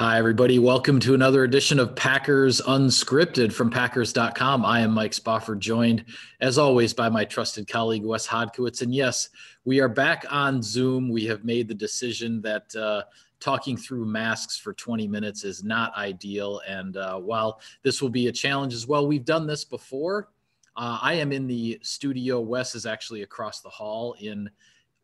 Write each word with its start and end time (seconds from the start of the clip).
Hi, 0.00 0.16
everybody. 0.16 0.58
Welcome 0.58 0.98
to 1.00 1.12
another 1.12 1.44
edition 1.44 1.78
of 1.78 1.94
Packers 1.94 2.62
Unscripted 2.62 3.52
from 3.52 3.68
Packers.com. 3.68 4.64
I 4.64 4.80
am 4.80 4.92
Mike 4.92 5.12
Spofford, 5.12 5.60
joined 5.60 6.06
as 6.40 6.56
always 6.56 6.94
by 6.94 7.10
my 7.10 7.26
trusted 7.26 7.68
colleague, 7.68 8.06
Wes 8.06 8.26
Hodkiewicz. 8.26 8.80
And 8.80 8.94
yes, 8.94 9.28
we 9.66 9.78
are 9.78 9.90
back 9.90 10.24
on 10.30 10.62
Zoom. 10.62 11.10
We 11.10 11.26
have 11.26 11.44
made 11.44 11.68
the 11.68 11.74
decision 11.74 12.40
that 12.40 12.74
uh, 12.74 13.02
talking 13.40 13.76
through 13.76 14.06
masks 14.06 14.56
for 14.56 14.72
20 14.72 15.06
minutes 15.06 15.44
is 15.44 15.62
not 15.62 15.94
ideal. 15.94 16.62
And 16.66 16.96
uh, 16.96 17.18
while 17.18 17.60
this 17.82 18.00
will 18.00 18.08
be 18.08 18.28
a 18.28 18.32
challenge 18.32 18.72
as 18.72 18.86
well, 18.86 19.06
we've 19.06 19.26
done 19.26 19.46
this 19.46 19.66
before. 19.66 20.30
Uh, 20.76 20.98
I 21.02 21.12
am 21.12 21.30
in 21.30 21.46
the 21.46 21.78
studio. 21.82 22.40
Wes 22.40 22.74
is 22.74 22.86
actually 22.86 23.20
across 23.20 23.60
the 23.60 23.68
hall 23.68 24.16
in 24.18 24.48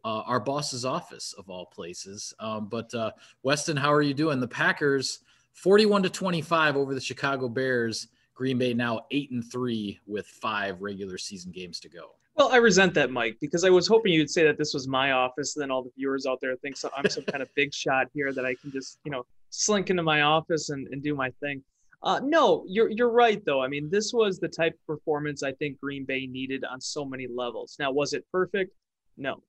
uh, 0.06 0.22
our 0.24 0.38
boss's 0.38 0.84
office 0.84 1.34
of 1.36 1.50
all 1.50 1.66
places. 1.66 2.32
Um, 2.38 2.68
but 2.68 2.94
uh, 2.94 3.10
Weston, 3.42 3.76
how 3.76 3.92
are 3.92 4.02
you 4.02 4.14
doing? 4.14 4.38
The 4.38 4.46
Packers, 4.46 5.18
41 5.54 6.04
to 6.04 6.10
25 6.10 6.76
over 6.76 6.94
the 6.94 7.00
Chicago 7.00 7.48
Bears. 7.48 8.06
Green 8.36 8.56
Bay 8.56 8.72
now 8.72 9.06
eight 9.10 9.32
and 9.32 9.42
three 9.50 9.98
with 10.06 10.26
five 10.26 10.80
regular 10.80 11.18
season 11.18 11.50
games 11.50 11.80
to 11.80 11.88
go. 11.88 12.10
Well, 12.36 12.50
I 12.52 12.58
resent 12.58 12.94
that, 12.94 13.10
Mike, 13.10 13.38
because 13.40 13.64
I 13.64 13.70
was 13.70 13.88
hoping 13.88 14.12
you'd 14.12 14.30
say 14.30 14.44
that 14.44 14.58
this 14.58 14.74
was 14.74 14.86
my 14.86 15.10
office. 15.10 15.56
And 15.56 15.62
then 15.62 15.72
all 15.72 15.82
the 15.82 15.90
viewers 15.96 16.24
out 16.24 16.38
there 16.40 16.54
think 16.56 16.76
so 16.76 16.88
I'm 16.96 17.08
some 17.10 17.24
kind 17.24 17.42
of 17.42 17.48
big 17.56 17.74
shot 17.74 18.06
here 18.14 18.32
that 18.32 18.44
I 18.44 18.54
can 18.54 18.70
just, 18.70 19.00
you 19.04 19.10
know, 19.10 19.24
slink 19.50 19.90
into 19.90 20.04
my 20.04 20.20
office 20.20 20.68
and, 20.68 20.86
and 20.88 21.02
do 21.02 21.16
my 21.16 21.30
thing. 21.40 21.64
Uh, 22.02 22.20
no, 22.22 22.64
you're 22.68 22.90
you're 22.90 23.10
right 23.10 23.42
though. 23.44 23.60
I 23.60 23.66
mean, 23.66 23.90
this 23.90 24.12
was 24.12 24.38
the 24.38 24.48
type 24.48 24.74
of 24.74 24.86
performance 24.86 25.42
I 25.42 25.52
think 25.52 25.80
Green 25.80 26.04
Bay 26.04 26.26
needed 26.26 26.62
on 26.62 26.80
so 26.80 27.04
many 27.04 27.26
levels. 27.26 27.74
Now, 27.80 27.90
was 27.90 28.12
it 28.12 28.24
perfect? 28.30 28.72
No, 29.16 29.42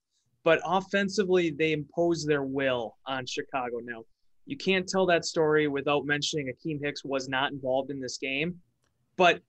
but 0.48 0.62
offensively, 0.64 1.50
they 1.50 1.74
impose 1.74 2.24
their 2.24 2.44
will 2.44 2.96
on 3.06 3.26
Chicago. 3.26 3.80
Now, 3.84 4.06
you 4.46 4.56
can't 4.56 4.88
tell 4.88 5.06
that 5.08 5.26
story 5.26 5.68
without 5.68 6.06
mentioning 6.06 6.48
Akiem 6.48 6.80
Hicks 6.82 7.04
was 7.04 7.28
not 7.28 7.52
involved 7.52 7.92
in 7.92 8.00
this 8.00 8.18
game. 8.18 8.56
But 9.18 9.42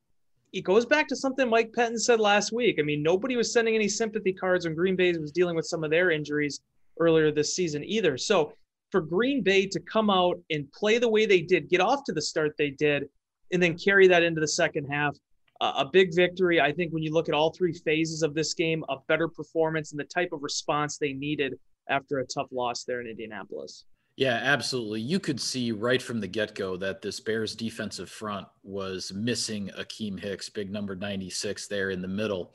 it 0.53 0.63
goes 0.63 0.85
back 0.85 1.07
to 1.07 1.15
something 1.15 1.49
Mike 1.49 1.71
Pettine 1.71 2.01
said 2.01 2.19
last 2.19 2.51
week. 2.51 2.79
I 2.81 2.83
mean, 2.83 3.01
nobody 3.01 3.37
was 3.37 3.53
sending 3.53 3.77
any 3.77 3.89
sympathy 3.89 4.33
cards 4.33 4.65
when 4.65 4.75
Green 4.75 4.97
Bay 4.97 5.13
was 5.13 5.31
dealing 5.31 5.55
with 5.55 5.67
some 5.67 5.85
of 5.85 5.93
their 5.93 6.11
injuries 6.11 6.63
earlier 6.99 7.31
this 7.31 7.55
season 7.55 7.85
either. 7.85 8.19
So 8.19 8.53
for 8.91 9.01
Green 9.01 9.41
Bay 9.41 9.69
to 9.69 9.79
come 9.79 10.11
out 10.11 10.41
and 10.51 10.67
play 10.73 10.99
the 10.99 11.09
way 11.09 11.27
they 11.27 11.43
did, 11.43 11.71
get 11.71 11.81
off 11.81 12.03
to 12.07 12.12
the 12.12 12.21
start 12.21 12.57
they 12.59 12.71
did, 12.71 13.05
and 13.53 13.62
then 13.62 13.79
carry 13.79 14.09
that 14.09 14.25
into 14.25 14.41
the 14.41 14.49
second 14.49 14.87
half, 14.91 15.17
a 15.61 15.84
big 15.84 16.14
victory. 16.14 16.61
I 16.61 16.73
think 16.73 16.92
when 16.92 17.03
you 17.03 17.12
look 17.12 17.28
at 17.28 17.34
all 17.34 17.53
three 17.53 17.73
phases 17.73 18.23
of 18.23 18.34
this 18.34 18.55
game, 18.55 18.84
a 18.89 18.97
better 19.09 19.28
performance 19.28 19.91
and 19.91 19.98
the 19.98 20.05
type 20.05 20.33
of 20.33 20.42
response 20.42 20.98
they 20.98 21.12
needed 21.12 21.55
after 21.89 22.19
a 22.19 22.27
tough 22.27 22.48
loss 22.53 22.84
there 22.84 23.00
in 23.00 23.06
Indianapolis. 23.06 23.84
Yeah, 24.17 24.41
absolutely. 24.42 25.00
You 25.00 25.20
could 25.20 25.41
see 25.41 25.70
right 25.70 26.03
from 26.03 26.20
the 26.20 26.27
get 26.27 26.55
go 26.55 26.77
that 26.77 27.03
this 27.03 27.20
Bears 27.20 27.55
defensive 27.55 28.11
front 28.11 28.48
was 28.65 29.12
missing 29.15 29.70
Akiem 29.78 30.19
Hicks, 30.19 30.48
big 30.48 30.73
number 30.73 30.97
96 30.97 31.69
there 31.69 31.91
in 31.91 32.03
the 32.03 32.09
middle. 32.09 32.53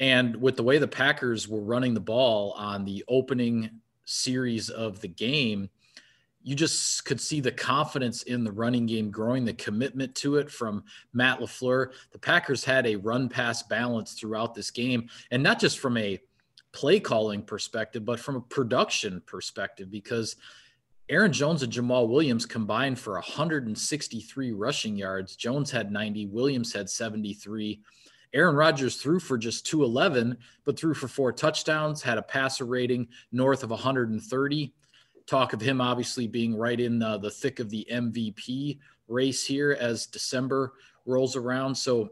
And 0.00 0.36
with 0.36 0.56
the 0.56 0.62
way 0.62 0.78
the 0.78 0.88
Packers 0.88 1.48
were 1.48 1.62
running 1.62 1.94
the 1.94 2.00
ball 2.00 2.52
on 2.52 2.84
the 2.84 3.04
opening 3.08 3.70
series 4.04 4.68
of 4.68 5.00
the 5.00 5.08
game, 5.08 5.70
you 6.42 6.54
just 6.54 7.04
could 7.04 7.20
see 7.20 7.40
the 7.40 7.52
confidence 7.52 8.22
in 8.24 8.44
the 8.44 8.52
running 8.52 8.86
game 8.86 9.10
growing, 9.10 9.44
the 9.44 9.52
commitment 9.54 10.14
to 10.16 10.36
it 10.36 10.50
from 10.50 10.84
Matt 11.12 11.40
LaFleur. 11.40 11.92
The 12.10 12.18
Packers 12.18 12.64
had 12.64 12.86
a 12.86 12.96
run 12.96 13.28
pass 13.28 13.62
balance 13.62 14.14
throughout 14.14 14.54
this 14.54 14.70
game, 14.70 15.08
and 15.30 15.42
not 15.42 15.60
just 15.60 15.78
from 15.78 15.96
a 15.96 16.18
play 16.72 16.98
calling 16.98 17.42
perspective, 17.42 18.04
but 18.04 18.18
from 18.18 18.36
a 18.36 18.40
production 18.40 19.22
perspective, 19.26 19.90
because 19.90 20.36
Aaron 21.08 21.32
Jones 21.32 21.62
and 21.62 21.72
Jamaal 21.72 22.08
Williams 22.08 22.46
combined 22.46 22.98
for 22.98 23.14
163 23.14 24.52
rushing 24.52 24.96
yards. 24.96 25.36
Jones 25.36 25.70
had 25.70 25.92
90, 25.92 26.26
Williams 26.26 26.72
had 26.72 26.88
73. 26.88 27.80
Aaron 28.34 28.56
Rodgers 28.56 28.96
threw 28.96 29.20
for 29.20 29.36
just 29.36 29.66
211, 29.66 30.38
but 30.64 30.78
threw 30.78 30.94
for 30.94 31.08
four 31.08 31.32
touchdowns, 31.32 32.00
had 32.00 32.16
a 32.16 32.22
passer 32.22 32.64
rating 32.64 33.08
north 33.30 33.62
of 33.62 33.70
130 33.70 34.72
talk 35.26 35.52
of 35.52 35.60
him 35.60 35.80
obviously 35.80 36.26
being 36.26 36.56
right 36.56 36.78
in 36.78 36.98
the, 36.98 37.18
the 37.18 37.30
thick 37.30 37.60
of 37.60 37.70
the 37.70 37.86
MVP 37.90 38.78
race 39.08 39.44
here 39.44 39.76
as 39.78 40.06
December 40.06 40.72
rolls 41.06 41.36
around. 41.36 41.74
So 41.74 42.10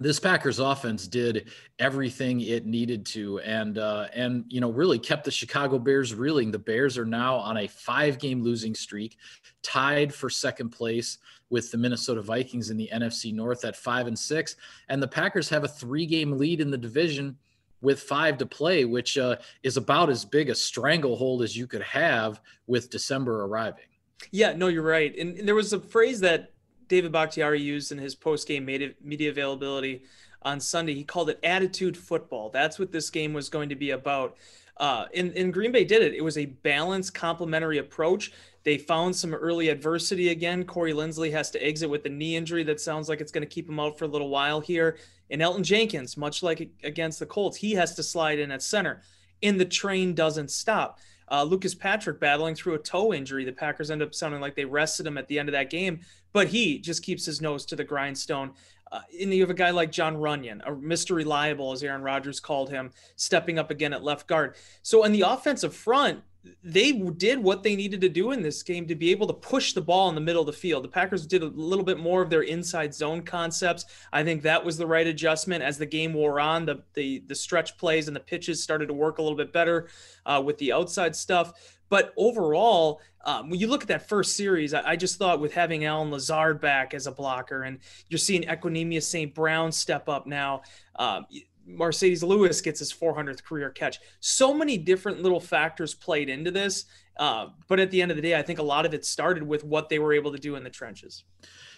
this 0.00 0.20
Packers 0.20 0.60
offense 0.60 1.08
did 1.08 1.50
everything 1.80 2.40
it 2.40 2.66
needed 2.66 3.04
to, 3.06 3.40
and 3.40 3.78
uh, 3.78 4.06
and 4.14 4.44
you 4.48 4.60
know 4.60 4.70
really 4.70 4.98
kept 4.98 5.24
the 5.24 5.30
Chicago 5.30 5.78
Bears 5.78 6.14
reeling. 6.14 6.52
The 6.52 6.58
Bears 6.58 6.96
are 6.96 7.04
now 7.04 7.36
on 7.36 7.56
a 7.56 7.66
five-game 7.66 8.42
losing 8.42 8.76
streak, 8.76 9.16
tied 9.62 10.14
for 10.14 10.30
second 10.30 10.70
place 10.70 11.18
with 11.50 11.72
the 11.72 11.78
Minnesota 11.78 12.22
Vikings 12.22 12.70
in 12.70 12.76
the 12.76 12.88
NFC 12.92 13.34
North 13.34 13.64
at 13.64 13.74
five 13.74 14.06
and 14.06 14.16
six, 14.16 14.54
and 14.88 15.02
the 15.02 15.08
Packers 15.08 15.48
have 15.48 15.64
a 15.64 15.68
three-game 15.68 16.38
lead 16.38 16.60
in 16.60 16.70
the 16.70 16.78
division 16.78 17.36
with 17.80 18.00
five 18.00 18.38
to 18.38 18.46
play, 18.46 18.84
which 18.84 19.18
uh, 19.18 19.36
is 19.62 19.76
about 19.76 20.10
as 20.10 20.24
big 20.24 20.50
a 20.50 20.54
stranglehold 20.54 21.42
as 21.42 21.56
you 21.56 21.66
could 21.66 21.82
have 21.82 22.40
with 22.66 22.90
December 22.90 23.44
arriving. 23.44 23.84
Yeah, 24.30 24.52
no, 24.52 24.68
you're 24.68 24.82
right. 24.82 25.16
And, 25.16 25.38
and 25.38 25.46
there 25.46 25.54
was 25.54 25.72
a 25.72 25.80
phrase 25.80 26.20
that 26.20 26.52
David 26.88 27.12
Bakhtiari 27.12 27.60
used 27.60 27.92
in 27.92 27.98
his 27.98 28.14
post-game 28.14 28.64
media 28.64 29.30
availability 29.30 30.02
on 30.42 30.58
Sunday. 30.58 30.94
He 30.94 31.04
called 31.04 31.30
it 31.30 31.38
attitude 31.42 31.96
football. 31.96 32.50
That's 32.50 32.78
what 32.78 32.92
this 32.92 33.10
game 33.10 33.32
was 33.32 33.48
going 33.48 33.68
to 33.68 33.76
be 33.76 33.90
about. 33.90 34.36
Uh, 34.76 35.06
and, 35.14 35.32
and 35.32 35.52
Green 35.52 35.72
Bay 35.72 35.84
did 35.84 36.02
it. 36.02 36.14
It 36.14 36.22
was 36.22 36.38
a 36.38 36.46
balanced, 36.46 37.12
complementary 37.12 37.78
approach. 37.78 38.32
They 38.62 38.78
found 38.78 39.14
some 39.14 39.34
early 39.34 39.68
adversity 39.68 40.28
again. 40.30 40.64
Corey 40.64 40.92
Linsley 40.92 41.32
has 41.32 41.50
to 41.52 41.64
exit 41.64 41.90
with 41.90 42.04
a 42.06 42.08
knee 42.08 42.36
injury 42.36 42.62
that 42.64 42.80
sounds 42.80 43.08
like 43.08 43.20
it's 43.20 43.32
going 43.32 43.42
to 43.42 43.54
keep 43.54 43.68
him 43.68 43.80
out 43.80 43.98
for 43.98 44.04
a 44.04 44.08
little 44.08 44.28
while 44.28 44.60
here. 44.60 44.96
And 45.30 45.42
Elgton 45.42 45.62
Jenkins, 45.62 46.16
much 46.16 46.42
like 46.42 46.70
against 46.82 47.18
the 47.18 47.26
Colts, 47.26 47.56
he 47.56 47.72
has 47.72 47.94
to 47.94 48.02
slide 48.02 48.38
in 48.38 48.50
at 48.50 48.62
center. 48.62 49.02
And 49.42 49.60
the 49.60 49.64
train 49.64 50.14
doesn't 50.14 50.50
stop. 50.50 50.98
Uh, 51.30 51.42
Lucas 51.42 51.74
Patrick 51.74 52.20
battling 52.20 52.54
through 52.54 52.74
a 52.74 52.78
toe 52.78 53.12
injury. 53.12 53.44
The 53.44 53.52
Packers 53.52 53.90
end 53.90 54.02
up 54.02 54.14
sounding 54.14 54.40
like 54.40 54.54
they 54.54 54.64
rested 54.64 55.06
him 55.06 55.18
at 55.18 55.28
the 55.28 55.38
end 55.38 55.48
of 55.48 55.52
that 55.52 55.70
game, 55.70 56.00
but 56.32 56.48
he 56.48 56.78
just 56.78 57.02
keeps 57.02 57.26
his 57.26 57.40
nose 57.40 57.66
to 57.66 57.76
the 57.76 57.84
grindstone. 57.84 58.52
Uh, 58.90 59.00
and 59.20 59.34
you 59.34 59.42
have 59.42 59.50
a 59.50 59.54
guy 59.54 59.70
like 59.70 59.92
Jon 59.92 60.16
Runyan, 60.16 60.66
a 60.66 60.72
Mr. 60.72 61.14
Reliable, 61.14 61.72
as 61.72 61.82
Aaron 61.82 62.02
Rodgers 62.02 62.40
called 62.40 62.70
him, 62.70 62.90
stepping 63.16 63.58
up 63.58 63.70
again 63.70 63.92
at 63.92 64.02
left 64.02 64.26
guard. 64.26 64.56
So 64.82 65.04
on 65.04 65.12
the 65.12 65.20
offensive 65.22 65.74
front, 65.74 66.22
they 66.62 66.92
did 66.92 67.42
what 67.42 67.62
they 67.62 67.76
needed 67.76 68.00
to 68.00 68.08
do 68.08 68.32
in 68.32 68.42
this 68.42 68.62
game 68.62 68.86
to 68.86 68.94
be 68.94 69.10
able 69.10 69.26
to 69.26 69.32
push 69.32 69.72
the 69.72 69.80
ball 69.80 70.08
in 70.08 70.14
the 70.14 70.20
middle 70.20 70.42
of 70.42 70.46
the 70.46 70.52
field. 70.52 70.84
The 70.84 70.88
Packers 70.88 71.26
did 71.26 71.42
a 71.42 71.46
little 71.46 71.84
bit 71.84 71.98
more 71.98 72.22
of 72.22 72.30
their 72.30 72.42
inside 72.42 72.94
zone 72.94 73.22
concepts. 73.22 73.84
I 74.12 74.22
think 74.22 74.42
that 74.42 74.64
was 74.64 74.76
the 74.76 74.86
right 74.86 75.06
adjustment 75.06 75.62
as 75.62 75.78
the 75.78 75.86
game 75.86 76.14
wore 76.14 76.40
on. 76.40 76.64
The 76.64 76.82
the, 76.94 77.22
the 77.26 77.34
stretch 77.34 77.76
plays 77.76 78.08
and 78.08 78.16
the 78.16 78.20
pitches 78.20 78.62
started 78.62 78.86
to 78.86 78.94
work 78.94 79.18
a 79.18 79.22
little 79.22 79.36
bit 79.36 79.52
better 79.52 79.88
uh, 80.26 80.42
with 80.44 80.58
the 80.58 80.72
outside 80.72 81.14
stuff. 81.14 81.52
But 81.88 82.12
overall, 82.16 83.00
um, 83.24 83.50
when 83.50 83.58
you 83.58 83.66
look 83.66 83.82
at 83.82 83.88
that 83.88 84.08
first 84.08 84.36
series, 84.36 84.74
I, 84.74 84.90
I, 84.90 84.96
just 84.96 85.16
thought 85.16 85.40
with 85.40 85.52
having 85.52 85.84
Allen 85.84 86.10
Lazard 86.10 86.60
back 86.60 86.94
as 86.94 87.06
a 87.06 87.12
blocker, 87.12 87.62
and 87.62 87.78
you're 88.08 88.18
seeing 88.18 88.42
Equanimeous 88.42 89.02
St. 89.04 89.34
Brown 89.34 89.72
step 89.72 90.08
up 90.08 90.26
now. 90.26 90.62
Um, 90.96 91.26
Marcedes 91.68 92.22
Lewis 92.22 92.60
gets 92.60 92.78
his 92.78 92.92
400th 92.92 93.44
career 93.44 93.70
catch. 93.70 93.98
So 94.20 94.54
many 94.54 94.78
different 94.78 95.22
little 95.22 95.40
factors 95.40 95.94
played 95.94 96.28
into 96.28 96.50
this. 96.50 96.86
Uh, 97.18 97.48
but 97.66 97.80
at 97.80 97.90
the 97.90 98.00
end 98.00 98.10
of 98.10 98.16
the 98.16 98.22
day, 98.22 98.36
I 98.36 98.42
think 98.42 98.58
a 98.58 98.62
lot 98.62 98.86
of 98.86 98.94
it 98.94 99.04
started 99.04 99.42
with 99.42 99.64
what 99.64 99.88
they 99.88 99.98
were 99.98 100.12
able 100.12 100.32
to 100.32 100.38
do 100.38 100.54
in 100.54 100.62
the 100.62 100.70
trenches. 100.70 101.24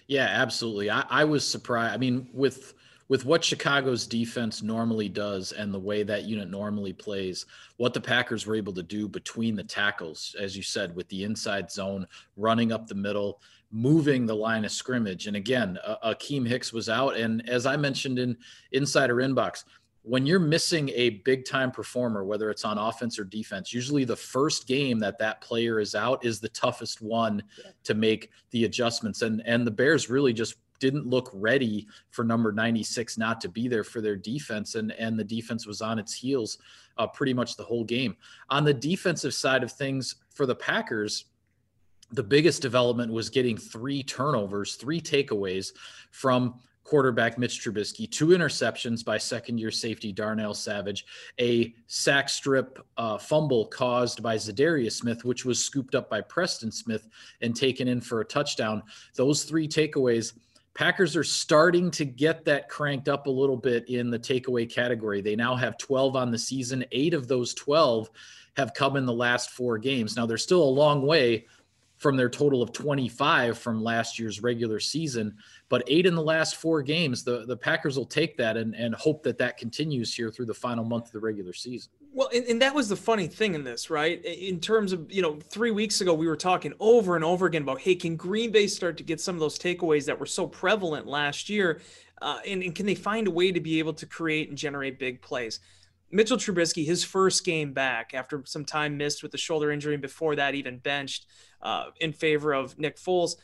Yeah, 0.07 0.27
absolutely. 0.27 0.91
I, 0.91 1.05
I 1.09 1.25
was 1.25 1.47
surprised. 1.47 1.95
I 1.95 1.97
mean, 1.97 2.29
with 2.33 2.75
with 3.11 3.25
what 3.25 3.43
Chicago's 3.43 4.07
defense 4.07 4.63
normally 4.63 5.09
does 5.09 5.51
and 5.51 5.75
the 5.75 5.79
way 5.79 6.05
that 6.05 6.27
unit 6.27 6.49
normally 6.49 6.93
plays, 6.93 7.45
what 7.77 7.93
the 7.93 8.01
Packers 8.01 8.47
were 8.47 8.55
able 8.55 8.73
to 8.73 8.85
do 8.85 9.09
between 9.09 9.57
the 9.57 9.65
tackles, 9.65 10.37
as 10.39 10.57
you 10.57 10.63
said, 10.63 10.95
with 10.95 11.09
the 11.09 11.25
inside 11.25 11.73
zone, 11.73 12.07
running 12.37 12.71
up 12.71 12.87
the 12.87 12.95
middle, 12.95 13.41
moving 13.73 14.27
the 14.27 14.35
line 14.35 14.65
of 14.65 14.71
scrimmage. 14.71 15.27
And 15.27 15.35
again, 15.35 15.77
uh, 15.85 16.13
Akiem 16.13 16.47
Hicks 16.47 16.73
was 16.73 16.89
out. 16.89 17.17
And 17.17 17.49
as 17.49 17.67
I 17.67 17.77
mentioned 17.77 18.21
in 18.21 18.37
Insider 18.71 19.17
Inbox, 19.17 19.65
when 20.03 20.25
you're 20.25 20.41
missing 20.41 20.89
a 20.95 21.11
big 21.11 21.45
time 21.45 21.71
performer, 21.71 22.25
whether 22.25 22.51
it's 22.51 22.65
on 22.65 22.79
offense 22.79 23.19
or 23.19 23.25
defense, 23.25 23.73
usually 23.73 24.05
the 24.05 24.17
first 24.17 24.67
game 24.67 24.99
that 24.99 25.19
that 25.19 25.41
player 25.41 25.79
is 25.79 25.95
out 25.95 26.25
is 26.25 26.41
the 26.41 26.49
toughest 26.51 27.03
one 27.03 27.43
yeah. 27.59 27.71
to 27.85 27.95
make 27.95 28.31
the 28.51 28.65
adjustments. 28.65 29.23
And 29.23 29.43
and 29.45 29.67
the 29.67 29.71
Bears 29.71 30.09
really 30.09 30.33
just 30.33 30.57
didn't 30.79 31.07
look 31.07 31.31
ready 31.35 31.87
for 32.09 32.25
number 32.25 32.51
96 32.51 33.19
not 33.19 33.41
to 33.43 33.49
be 33.49 33.69
there 33.69 33.85
for 33.85 34.01
their 34.01 34.17
defense 34.17 34.75
and 34.75 34.93
and 34.93 35.19
the 35.19 35.25
defense 35.25 35.67
was 35.67 35.83
on 35.83 35.99
its 35.99 36.15
heels 36.15 36.57
uh, 36.97 37.07
pretty 37.07 37.35
much 37.35 37.57
the 37.57 37.63
whole 37.63 37.85
game 37.85 38.17
on 38.49 38.65
the 38.65 38.73
defensive 38.73 39.35
side 39.35 39.63
of 39.63 39.71
things 39.71 40.17
for 40.31 40.47
the 40.47 40.55
packers 40.55 41.27
the 42.13 42.23
biggest 42.23 42.63
development 42.63 43.13
was 43.13 43.29
getting 43.29 43.59
three 43.59 44.03
turnovers 44.03 44.75
three 44.75 45.01
takeaways 45.01 45.73
from 46.11 46.59
quarterback 46.91 47.39
Mitch 47.39 47.65
Trubisky, 47.65 48.11
two 48.11 48.29
interceptions 48.29 49.05
by 49.05 49.17
second 49.17 49.59
year 49.59 49.71
safety 49.71 50.11
Darnell 50.11 50.55
Savage, 50.55 51.07
a 51.39 51.73
sack 51.87 52.29
strip 52.29 52.85
uh, 52.97 53.17
fumble 53.17 53.67
caused 53.67 54.25
by 54.25 54.35
Za'Darius 54.35 54.95
Smith, 54.95 55.25
which 55.25 55.45
was 55.45 55.65
scooped 55.65 55.95
up 55.95 56.11
by 56.11 56.21
Preston 56.21 56.73
Smith 56.73 57.07
and 57.43 57.55
taken 57.55 57.87
in 57.87 58.01
for 58.01 58.23
a 58.23 58.25
touchdown. 58.25 58.83
Those 59.15 59.45
three 59.45 59.69
takeaways. 59.69 60.33
Packers 60.75 61.15
are 61.15 61.23
starting 61.23 61.93
to 61.93 62.05
get 62.05 62.45
that 62.47 62.69
cranked 62.69 63.09
up 63.09 63.29
a 63.29 63.31
little 63.31 63.57
bit 63.57 63.89
in 63.89 64.11
the 64.11 64.19
takeaway 64.19 64.69
category. 64.69 65.21
They 65.21 65.37
now 65.37 65.55
have 65.55 65.79
12 65.79 66.17
on 66.17 66.33
the 66.33 66.39
season. 66.39 66.85
Eight 66.91 67.15
of 67.15 67.29
those 67.29 67.55
12 67.55 68.11
have 68.57 68.75
come 68.75 68.97
in 68.97 69.07
the 69.07 69.13
last 69.13 69.51
four 69.51 69.79
games. 69.79 70.17
Now, 70.17 70.27
they're 70.27 70.39
still 70.39 70.63
a 70.63 70.65
long 70.65 71.07
way 71.07 71.47
from 72.01 72.17
their 72.17 72.31
total 72.31 72.63
of 72.63 72.73
25 72.73 73.59
from 73.59 73.85
last 73.85 74.19
year's 74.19 74.43
regular 74.43 74.81
season. 74.81 75.37
But 75.69 75.85
eight 75.87 76.07
in 76.07 76.15
the 76.15 76.23
last 76.23 76.57
four 76.57 76.81
games, 76.81 77.23
the, 77.23 77.45
the 77.45 77.57
Packers 77.59 77.99
will 77.99 78.07
take 78.07 78.39
that 78.39 78.57
and, 78.57 78.75
and 78.75 78.95
hope 78.95 79.23
that 79.25 79.37
that 79.37 79.59
continues 79.59 80.15
here 80.15 80.31
through 80.31 80.47
the 80.47 80.55
final 80.55 80.83
month 80.83 81.07
of 81.07 81.13
the 81.13 81.21
regular 81.21 81.53
season. 81.53 81.93
Well, 82.15 82.31
and, 82.35 82.47
and 82.47 82.63
that 82.63 82.75
was 82.75 82.89
the 82.89 82.97
funny 82.97 83.27
thing 83.27 83.55
in 83.55 83.65
this, 83.65 83.91
right? 83.91 84.25
In 84.25 84.61
terms 84.61 84.95
of, 84.95 85.13
you 85.13 85.21
know, 85.21 85.39
three 85.51 85.73
weeks 85.73 86.01
ago, 86.01 86.15
we 86.15 86.27
were 86.27 86.39
talking 86.39 86.73
over 86.81 87.17
and 87.17 87.25
over 87.25 87.45
again 87.45 87.63
about, 87.63 87.83
hey, 87.83 87.95
can 87.95 88.17
Green 88.17 88.51
Bay 88.51 88.67
start 88.67 88.97
to 88.97 89.03
get 89.03 89.21
some 89.21 89.35
of 89.35 89.41
those 89.41 89.59
takeaways 89.59 90.07
that 90.07 90.19
were 90.19 90.25
so 90.25 90.47
prevalent 90.47 91.07
last 91.07 91.51
year? 91.51 91.83
Uh, 92.23 92.39
and, 92.47 92.63
and 92.63 92.75
can 92.75 92.87
they 92.87 92.95
find 92.95 93.29
a 93.29 93.31
way 93.31 93.53
to 93.53 93.61
be 93.61 93.79
able 93.79 93.93
to 93.93 94.07
create 94.07 94.49
and 94.49 94.57
generate 94.57 94.99
big 94.99 95.21
plays? 95.21 95.61
Mitchell 96.11 96.37
Trubisky, 96.37 96.85
his 96.85 97.05
first 97.05 97.45
game 97.45 97.73
back 97.73 98.15
after 98.15 98.43
some 98.45 98.65
time 98.65 98.97
missed 98.97 99.23
with 99.23 99.33
the 99.33 99.39
shoulder 99.39 99.71
injury, 99.71 99.95
and 99.95 100.03
before 100.03 100.37
that, 100.37 100.55
even 100.55 100.79
benched 100.79 101.27
uh, 101.63 101.87
in 102.01 102.13
favor 102.13 102.53
of 102.53 102.79
Nick 102.79 102.97
Foles 102.97 103.37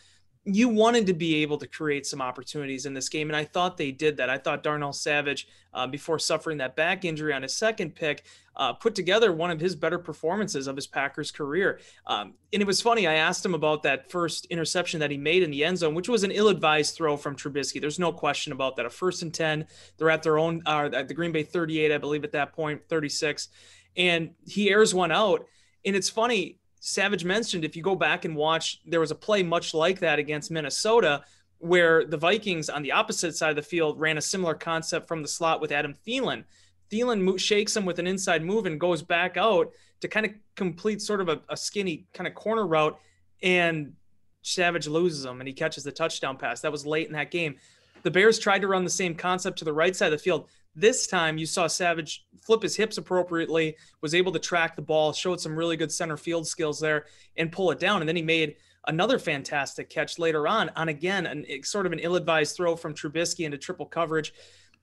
you 0.48 0.68
wanted 0.68 1.08
to 1.08 1.12
be 1.12 1.42
able 1.42 1.58
to 1.58 1.66
create 1.66 2.06
some 2.06 2.22
opportunities 2.22 2.86
in 2.86 2.94
this 2.94 3.08
game, 3.08 3.28
and 3.28 3.36
I 3.36 3.44
thought 3.44 3.76
they 3.76 3.90
did 3.90 4.18
that. 4.18 4.30
I 4.30 4.38
thought 4.38 4.62
Darnell 4.62 4.92
Savage, 4.92 5.48
uh, 5.74 5.88
before 5.88 6.20
suffering 6.20 6.58
that 6.58 6.76
back 6.76 7.04
injury 7.04 7.32
on 7.32 7.42
his 7.42 7.54
second 7.54 7.96
pick, 7.96 8.24
uh, 8.54 8.72
put 8.72 8.94
together 8.94 9.32
one 9.32 9.50
of 9.50 9.58
his 9.58 9.74
better 9.74 9.98
performances 9.98 10.68
of 10.68 10.76
his 10.76 10.86
Packers 10.86 11.32
career. 11.32 11.80
Um, 12.06 12.34
and 12.52 12.62
it 12.62 12.64
was 12.64 12.80
funny. 12.80 13.08
I 13.08 13.14
asked 13.14 13.44
him 13.44 13.54
about 13.54 13.82
that 13.82 14.08
first 14.08 14.46
interception 14.46 15.00
that 15.00 15.10
he 15.10 15.16
made 15.18 15.42
in 15.42 15.50
the 15.50 15.64
end 15.64 15.78
zone, 15.78 15.96
which 15.96 16.08
was 16.08 16.22
an 16.22 16.30
ill-advised 16.30 16.94
throw 16.94 17.16
from 17.16 17.34
Trubisky. 17.34 17.80
There's 17.80 17.98
no 17.98 18.12
question 18.12 18.52
about 18.52 18.76
that. 18.76 18.86
A 18.86 18.90
first 18.90 19.22
and 19.22 19.34
ten, 19.34 19.66
they're 19.98 20.10
at 20.10 20.22
their 20.22 20.38
own, 20.38 20.62
uh, 20.64 20.90
at 20.92 21.08
the 21.08 21.14
Green 21.14 21.32
Bay 21.32 21.42
38, 21.42 21.90
I 21.90 21.98
believe, 21.98 22.22
at 22.22 22.32
that 22.32 22.52
point, 22.52 22.82
36, 22.88 23.48
and 23.96 24.30
he 24.46 24.70
airs 24.70 24.94
one 24.94 25.10
out. 25.10 25.44
And 25.84 25.96
it's 25.96 26.08
funny 26.08 26.60
Savage 26.88 27.24
mentioned, 27.24 27.64
if 27.64 27.74
you 27.74 27.82
go 27.82 27.96
back 27.96 28.24
and 28.24 28.36
watch, 28.36 28.80
there 28.86 29.00
was 29.00 29.10
a 29.10 29.16
play 29.16 29.42
much 29.42 29.74
like 29.74 29.98
that 29.98 30.20
against 30.20 30.52
Minnesota 30.52 31.24
where 31.58 32.04
the 32.04 32.16
Vikings 32.16 32.70
on 32.70 32.80
the 32.84 32.92
opposite 32.92 33.34
side 33.34 33.50
of 33.50 33.56
the 33.56 33.62
field 33.62 33.98
ran 33.98 34.18
a 34.18 34.22
similar 34.22 34.54
concept 34.54 35.08
from 35.08 35.20
the 35.20 35.26
slot 35.26 35.60
with 35.60 35.72
Adam 35.72 35.96
Thielen. 36.06 36.44
Thielen 36.88 37.40
shakes 37.40 37.76
him 37.76 37.86
with 37.86 37.98
an 37.98 38.06
inside 38.06 38.44
move 38.44 38.66
and 38.66 38.78
goes 38.78 39.02
back 39.02 39.36
out 39.36 39.72
to 39.98 40.06
kind 40.06 40.26
of 40.26 40.32
complete 40.54 41.02
sort 41.02 41.20
of 41.20 41.28
a, 41.28 41.40
a 41.48 41.56
skinny 41.56 42.06
kind 42.14 42.28
of 42.28 42.36
corner 42.36 42.64
route. 42.64 42.96
And 43.42 43.94
Savage 44.42 44.86
loses 44.86 45.24
him 45.24 45.40
and 45.40 45.48
he 45.48 45.54
catches 45.54 45.82
the 45.82 45.90
touchdown 45.90 46.36
pass. 46.36 46.60
That 46.60 46.70
was 46.70 46.86
late 46.86 47.08
in 47.08 47.14
that 47.14 47.32
game. 47.32 47.56
The 48.04 48.12
Bears 48.12 48.38
tried 48.38 48.60
to 48.60 48.68
run 48.68 48.84
the 48.84 48.90
same 48.90 49.16
concept 49.16 49.58
to 49.58 49.64
the 49.64 49.72
right 49.72 49.96
side 49.96 50.12
of 50.12 50.20
the 50.20 50.22
field. 50.22 50.46
This 50.76 51.06
time 51.06 51.38
you 51.38 51.46
saw 51.46 51.66
Savage 51.66 52.26
flip 52.42 52.62
his 52.62 52.76
hips 52.76 52.98
appropriately, 52.98 53.76
was 54.02 54.14
able 54.14 54.30
to 54.32 54.38
track 54.38 54.76
the 54.76 54.82
ball, 54.82 55.12
showed 55.12 55.40
some 55.40 55.56
really 55.56 55.76
good 55.76 55.90
center 55.90 56.16
field 56.16 56.46
skills 56.46 56.78
there, 56.78 57.06
and 57.36 57.50
pull 57.50 57.70
it 57.70 57.80
down. 57.80 58.02
And 58.02 58.08
then 58.08 58.14
he 58.14 58.22
made 58.22 58.56
another 58.86 59.18
fantastic 59.18 59.90
catch 59.90 60.18
later 60.18 60.46
on, 60.46 60.70
on 60.76 60.88
again, 60.88 61.26
an, 61.26 61.44
eh, 61.48 61.58
sort 61.62 61.86
of 61.86 61.92
an 61.92 61.98
ill 61.98 62.14
advised 62.14 62.56
throw 62.56 62.76
from 62.76 62.94
Trubisky 62.94 63.44
into 63.44 63.58
triple 63.58 63.86
coverage. 63.86 64.32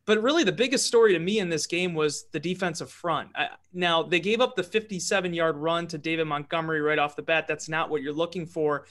But 0.05 0.21
really, 0.21 0.43
the 0.43 0.51
biggest 0.51 0.85
story 0.85 1.13
to 1.13 1.19
me 1.19 1.39
in 1.39 1.47
this 1.47 1.65
game 1.65 1.93
was 1.93 2.25
the 2.31 2.39
defensive 2.39 2.91
front. 2.91 3.29
I, 3.35 3.49
now, 3.71 4.03
they 4.03 4.19
gave 4.19 4.41
up 4.41 4.55
the 4.55 4.63
57 4.63 5.33
yard 5.33 5.55
run 5.55 5.87
to 5.87 5.97
David 5.97 6.25
Montgomery 6.25 6.81
right 6.81 6.99
off 6.99 7.15
the 7.15 7.21
bat. 7.21 7.47
That's 7.47 7.69
not 7.69 7.89
what 7.89 8.01
you're 8.01 8.11
looking 8.11 8.45
for. 8.45 8.85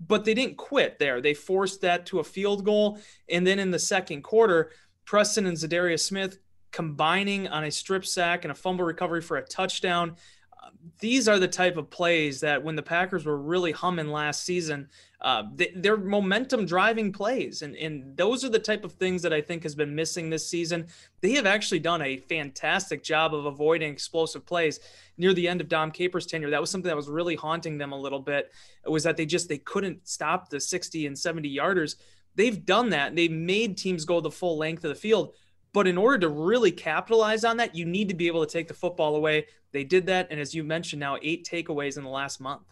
But 0.00 0.24
they 0.24 0.34
didn't 0.34 0.56
quit 0.56 0.98
there. 0.98 1.20
They 1.20 1.34
forced 1.34 1.82
that 1.82 2.06
to 2.06 2.20
a 2.20 2.24
field 2.24 2.64
goal. 2.64 2.98
And 3.28 3.46
then 3.46 3.58
in 3.58 3.70
the 3.70 3.78
second 3.78 4.22
quarter, 4.22 4.70
Preston 5.04 5.46
and 5.46 5.56
Za'Darius 5.56 6.00
Smith 6.00 6.38
combining 6.74 7.46
on 7.46 7.62
a 7.64 7.70
strip 7.70 8.04
sack 8.04 8.44
and 8.44 8.50
a 8.50 8.54
fumble 8.54 8.84
recovery 8.84 9.22
for 9.22 9.36
a 9.36 9.46
touchdown. 9.46 10.16
Uh, 10.60 10.70
these 10.98 11.28
are 11.28 11.38
the 11.38 11.46
type 11.46 11.76
of 11.76 11.88
plays 11.88 12.40
that 12.40 12.64
when 12.64 12.74
the 12.74 12.82
Packers 12.82 13.24
were 13.24 13.36
really 13.36 13.70
humming 13.70 14.08
last 14.08 14.42
season, 14.42 14.88
uh, 15.20 15.44
they, 15.54 15.70
they're 15.76 15.96
momentum 15.96 16.66
driving 16.66 17.12
plays. 17.12 17.62
And, 17.62 17.76
and 17.76 18.16
those 18.16 18.44
are 18.44 18.48
the 18.48 18.58
type 18.58 18.84
of 18.84 18.90
things 18.92 19.22
that 19.22 19.32
I 19.32 19.40
think 19.40 19.62
has 19.62 19.76
been 19.76 19.94
missing 19.94 20.28
this 20.28 20.48
season. 20.48 20.88
They 21.20 21.30
have 21.34 21.46
actually 21.46 21.78
done 21.78 22.02
a 22.02 22.16
fantastic 22.16 23.04
job 23.04 23.36
of 23.36 23.46
avoiding 23.46 23.92
explosive 23.92 24.44
plays 24.44 24.80
near 25.16 25.32
the 25.32 25.46
end 25.46 25.60
of 25.60 25.68
Dom 25.68 25.92
Capers' 25.92 26.26
tenure. 26.26 26.50
That 26.50 26.60
was 26.60 26.70
something 26.70 26.88
that 26.88 26.96
was 26.96 27.08
really 27.08 27.36
haunting 27.36 27.78
them 27.78 27.92
a 27.92 27.98
little 27.98 28.20
bit. 28.20 28.50
It 28.84 28.90
was 28.90 29.04
that 29.04 29.16
they 29.16 29.26
just, 29.26 29.48
they 29.48 29.58
couldn't 29.58 30.08
stop 30.08 30.50
the 30.50 30.58
60 30.58 31.06
and 31.06 31.16
70 31.16 31.56
yarders. 31.56 31.94
They've 32.34 32.66
done 32.66 32.90
that. 32.90 33.14
They've 33.14 33.30
made 33.30 33.78
teams 33.78 34.04
go 34.04 34.20
the 34.20 34.30
full 34.32 34.58
length 34.58 34.84
of 34.84 34.88
the 34.88 34.96
field 34.96 35.34
but 35.74 35.88
in 35.88 35.98
order 35.98 36.18
to 36.20 36.28
really 36.28 36.70
capitalize 36.70 37.44
on 37.44 37.58
that, 37.58 37.74
you 37.74 37.84
need 37.84 38.08
to 38.08 38.14
be 38.14 38.28
able 38.28 38.46
to 38.46 38.50
take 38.50 38.68
the 38.68 38.74
football 38.74 39.16
away. 39.16 39.46
They 39.72 39.84
did 39.84 40.06
that, 40.06 40.28
and 40.30 40.40
as 40.40 40.54
you 40.54 40.64
mentioned, 40.64 41.00
now 41.00 41.18
eight 41.20 41.46
takeaways 41.46 41.98
in 41.98 42.04
the 42.04 42.08
last 42.08 42.40
month. 42.40 42.62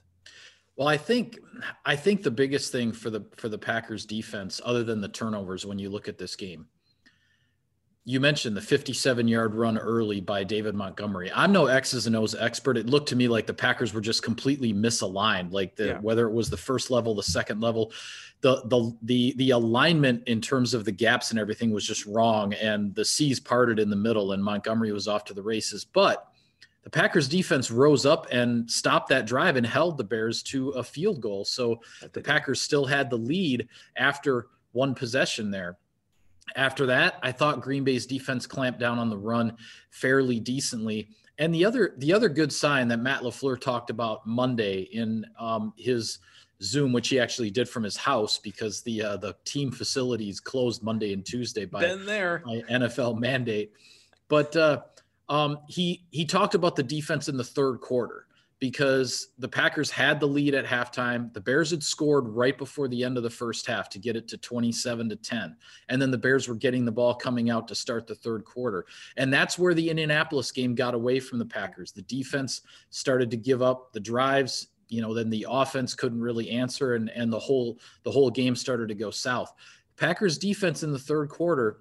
Well, 0.76 0.88
I 0.88 0.96
think 0.96 1.38
I 1.84 1.96
think 1.96 2.22
the 2.22 2.30
biggest 2.30 2.72
thing 2.72 2.92
for 2.92 3.10
the 3.10 3.26
for 3.36 3.50
the 3.50 3.58
Packers 3.58 4.06
defense, 4.06 4.60
other 4.64 4.84
than 4.84 5.00
the 5.02 5.08
turnovers, 5.08 5.66
when 5.66 5.78
you 5.78 5.90
look 5.90 6.08
at 6.08 6.16
this 6.16 6.36
game, 6.36 6.68
you 8.04 8.18
mentioned 8.18 8.56
the 8.56 8.60
57 8.60 9.28
yard 9.28 9.54
run 9.54 9.78
early 9.78 10.20
by 10.20 10.42
David 10.42 10.74
Montgomery. 10.74 11.30
I'm 11.34 11.52
no 11.52 11.66
X's 11.66 12.08
and 12.08 12.16
O's 12.16 12.34
expert. 12.34 12.76
It 12.76 12.86
looked 12.86 13.08
to 13.10 13.16
me 13.16 13.28
like 13.28 13.46
the 13.46 13.54
Packers 13.54 13.94
were 13.94 14.00
just 14.00 14.24
completely 14.24 14.74
misaligned, 14.74 15.52
like 15.52 15.76
the 15.76 15.86
yeah. 15.86 15.98
whether 16.00 16.26
it 16.26 16.32
was 16.32 16.50
the 16.50 16.56
first 16.56 16.90
level, 16.90 17.14
the 17.14 17.22
second 17.22 17.60
level, 17.60 17.92
the 18.40 18.62
the 18.66 18.96
the 19.02 19.34
the 19.36 19.50
alignment 19.50 20.26
in 20.26 20.40
terms 20.40 20.74
of 20.74 20.84
the 20.84 20.90
gaps 20.90 21.30
and 21.30 21.38
everything 21.38 21.70
was 21.70 21.86
just 21.86 22.04
wrong, 22.06 22.54
and 22.54 22.92
the 22.96 23.04
seas 23.04 23.38
parted 23.38 23.78
in 23.78 23.88
the 23.88 23.96
middle, 23.96 24.32
and 24.32 24.42
Montgomery 24.42 24.90
was 24.90 25.06
off 25.06 25.24
to 25.26 25.34
the 25.34 25.42
races. 25.42 25.84
But 25.84 26.26
the 26.82 26.90
Packers 26.90 27.28
defense 27.28 27.70
rose 27.70 28.04
up 28.04 28.26
and 28.32 28.68
stopped 28.68 29.10
that 29.10 29.26
drive 29.26 29.54
and 29.54 29.64
held 29.64 29.96
the 29.96 30.02
Bears 30.02 30.42
to 30.44 30.70
a 30.70 30.82
field 30.82 31.20
goal. 31.20 31.44
So 31.44 31.80
the 32.12 32.20
Packers 32.20 32.60
still 32.60 32.84
had 32.84 33.10
the 33.10 33.16
lead 33.16 33.68
after 33.96 34.48
one 34.72 34.96
possession 34.96 35.52
there. 35.52 35.78
After 36.56 36.86
that, 36.86 37.18
I 37.22 37.32
thought 37.32 37.60
Green 37.60 37.84
Bay's 37.84 38.06
defense 38.06 38.46
clamped 38.46 38.80
down 38.80 38.98
on 38.98 39.08
the 39.08 39.16
run 39.16 39.56
fairly 39.90 40.40
decently. 40.40 41.08
And 41.38 41.54
the 41.54 41.64
other 41.64 41.94
the 41.98 42.12
other 42.12 42.28
good 42.28 42.52
sign 42.52 42.88
that 42.88 42.98
Matt 42.98 43.22
LaFleur 43.22 43.60
talked 43.60 43.90
about 43.90 44.26
Monday 44.26 44.82
in 44.92 45.24
um, 45.38 45.72
his 45.76 46.18
Zoom, 46.62 46.92
which 46.92 47.08
he 47.08 47.18
actually 47.18 47.50
did 47.50 47.68
from 47.68 47.82
his 47.82 47.96
house 47.96 48.38
because 48.38 48.82
the 48.82 49.02
uh, 49.02 49.16
the 49.16 49.34
team 49.44 49.70
facilities 49.70 50.40
closed 50.40 50.82
Monday 50.82 51.12
and 51.12 51.24
Tuesday 51.24 51.64
by, 51.64 51.80
Been 51.80 52.06
there. 52.06 52.42
by 52.44 52.62
NFL 52.70 53.18
mandate. 53.18 53.72
But 54.28 54.54
uh, 54.56 54.82
um, 55.28 55.58
he 55.68 56.04
he 56.10 56.24
talked 56.26 56.54
about 56.54 56.76
the 56.76 56.82
defense 56.82 57.28
in 57.28 57.36
the 57.36 57.44
third 57.44 57.80
quarter 57.80 58.26
because 58.62 59.30
the 59.38 59.48
Packers 59.48 59.90
had 59.90 60.20
the 60.20 60.28
lead 60.28 60.54
at 60.54 60.64
halftime. 60.64 61.34
The 61.34 61.40
Bears 61.40 61.72
had 61.72 61.82
scored 61.82 62.28
right 62.28 62.56
before 62.56 62.86
the 62.86 63.02
end 63.02 63.16
of 63.16 63.24
the 63.24 63.28
first 63.28 63.66
half 63.66 63.88
to 63.88 63.98
get 63.98 64.14
it 64.14 64.28
to 64.28 64.36
27 64.36 65.08
to 65.08 65.16
10. 65.16 65.56
And 65.88 66.00
then 66.00 66.12
the 66.12 66.18
Bears 66.18 66.46
were 66.46 66.54
getting 66.54 66.84
the 66.84 66.92
ball 66.92 67.12
coming 67.12 67.50
out 67.50 67.66
to 67.66 67.74
start 67.74 68.06
the 68.06 68.14
third 68.14 68.44
quarter. 68.44 68.86
And 69.16 69.34
that's 69.34 69.58
where 69.58 69.74
the 69.74 69.90
Indianapolis 69.90 70.52
game 70.52 70.76
got 70.76 70.94
away 70.94 71.18
from 71.18 71.40
the 71.40 71.44
Packers. 71.44 71.90
The 71.90 72.02
defense 72.02 72.60
started 72.90 73.32
to 73.32 73.36
give 73.36 73.62
up 73.62 73.92
the 73.92 73.98
drives, 73.98 74.68
you 74.88 75.02
know, 75.02 75.12
then 75.12 75.28
the 75.28 75.44
offense 75.50 75.96
couldn't 75.96 76.20
really 76.20 76.48
answer 76.50 76.94
and 76.94 77.10
and 77.10 77.32
the 77.32 77.40
whole 77.40 77.80
the 78.04 78.12
whole 78.12 78.30
game 78.30 78.54
started 78.54 78.86
to 78.90 78.94
go 78.94 79.10
south. 79.10 79.52
Packers 79.96 80.38
defense 80.38 80.84
in 80.84 80.92
the 80.92 81.00
third 81.00 81.30
quarter 81.30 81.78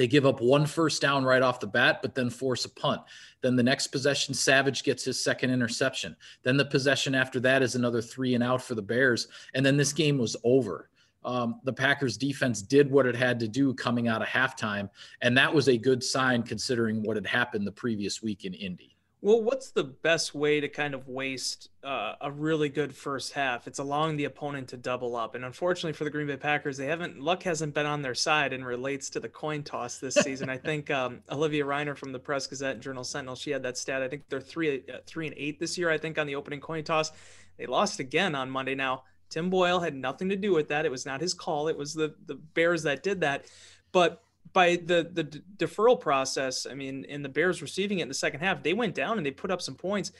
they 0.00 0.06
give 0.06 0.24
up 0.24 0.40
one 0.40 0.64
first 0.64 1.02
down 1.02 1.26
right 1.26 1.42
off 1.42 1.60
the 1.60 1.66
bat, 1.66 2.00
but 2.00 2.14
then 2.14 2.30
force 2.30 2.64
a 2.64 2.70
punt. 2.70 3.02
Then 3.42 3.54
the 3.54 3.62
next 3.62 3.88
possession, 3.88 4.32
Savage 4.32 4.82
gets 4.82 5.04
his 5.04 5.22
second 5.22 5.50
interception. 5.50 6.16
Then 6.42 6.56
the 6.56 6.64
possession 6.64 7.14
after 7.14 7.38
that 7.40 7.62
is 7.62 7.74
another 7.74 8.00
three 8.00 8.34
and 8.34 8.42
out 8.42 8.62
for 8.62 8.74
the 8.74 8.80
Bears. 8.80 9.28
And 9.52 9.64
then 9.64 9.76
this 9.76 9.92
game 9.92 10.16
was 10.16 10.38
over. 10.42 10.88
Um, 11.22 11.60
the 11.64 11.74
Packers 11.74 12.16
defense 12.16 12.62
did 12.62 12.90
what 12.90 13.04
it 13.04 13.14
had 13.14 13.38
to 13.40 13.46
do 13.46 13.74
coming 13.74 14.08
out 14.08 14.22
of 14.22 14.28
halftime. 14.28 14.88
And 15.20 15.36
that 15.36 15.54
was 15.54 15.68
a 15.68 15.76
good 15.76 16.02
sign 16.02 16.44
considering 16.44 17.02
what 17.02 17.18
had 17.18 17.26
happened 17.26 17.66
the 17.66 17.72
previous 17.72 18.22
week 18.22 18.46
in 18.46 18.54
Indy. 18.54 18.96
Well, 19.22 19.42
what's 19.42 19.70
the 19.70 19.84
best 19.84 20.34
way 20.34 20.60
to 20.60 20.68
kind 20.68 20.94
of 20.94 21.06
waste 21.06 21.68
uh, 21.84 22.14
a 22.22 22.30
really 22.30 22.70
good 22.70 22.94
first 22.94 23.34
half? 23.34 23.66
It's 23.66 23.78
allowing 23.78 24.16
the 24.16 24.24
opponent 24.24 24.68
to 24.68 24.78
double 24.78 25.14
up, 25.14 25.34
and 25.34 25.44
unfortunately 25.44 25.92
for 25.92 26.04
the 26.04 26.10
Green 26.10 26.26
Bay 26.26 26.38
Packers, 26.38 26.78
they 26.78 26.86
haven't 26.86 27.20
luck 27.20 27.42
hasn't 27.42 27.74
been 27.74 27.84
on 27.84 28.00
their 28.00 28.14
side 28.14 28.54
and 28.54 28.64
relates 28.64 29.10
to 29.10 29.20
the 29.20 29.28
coin 29.28 29.62
toss 29.62 29.98
this 29.98 30.14
season. 30.22 30.48
I 30.48 30.56
think 30.56 30.90
um, 30.90 31.20
Olivia 31.30 31.64
Reiner 31.66 31.94
from 31.94 32.12
the 32.12 32.18
Press 32.18 32.46
Gazette 32.46 32.74
and 32.76 32.82
Journal 32.82 33.04
Sentinel 33.04 33.36
she 33.36 33.50
had 33.50 33.62
that 33.64 33.76
stat. 33.76 34.00
I 34.00 34.08
think 34.08 34.22
they're 34.30 34.40
three 34.40 34.84
uh, 34.90 34.98
three 35.04 35.26
and 35.26 35.36
eight 35.36 35.60
this 35.60 35.76
year. 35.76 35.90
I 35.90 35.98
think 35.98 36.16
on 36.18 36.26
the 36.26 36.36
opening 36.36 36.60
coin 36.60 36.82
toss, 36.82 37.12
they 37.58 37.66
lost 37.66 38.00
again 38.00 38.34
on 38.34 38.50
Monday. 38.50 38.74
Now 38.74 39.04
Tim 39.28 39.50
Boyle 39.50 39.80
had 39.80 39.94
nothing 39.94 40.30
to 40.30 40.36
do 40.36 40.54
with 40.54 40.68
that. 40.68 40.86
It 40.86 40.90
was 40.90 41.04
not 41.04 41.20
his 41.20 41.34
call. 41.34 41.68
It 41.68 41.76
was 41.76 41.92
the 41.92 42.14
the 42.24 42.36
Bears 42.36 42.84
that 42.84 43.02
did 43.02 43.20
that. 43.20 43.44
But 43.92 44.22
by 44.52 44.76
the 44.76 45.08
the 45.12 45.24
deferral 45.56 45.98
process, 45.98 46.66
I 46.68 46.74
mean, 46.74 47.04
in 47.04 47.22
the 47.22 47.28
Bears 47.28 47.62
receiving 47.62 48.00
it 48.00 48.02
in 48.02 48.08
the 48.08 48.14
second 48.14 48.40
half, 48.40 48.62
they 48.62 48.72
went 48.72 48.94
down 48.94 49.16
and 49.16 49.26
they 49.26 49.30
put 49.30 49.50
up 49.50 49.62
some 49.62 49.74
points. 49.74 50.12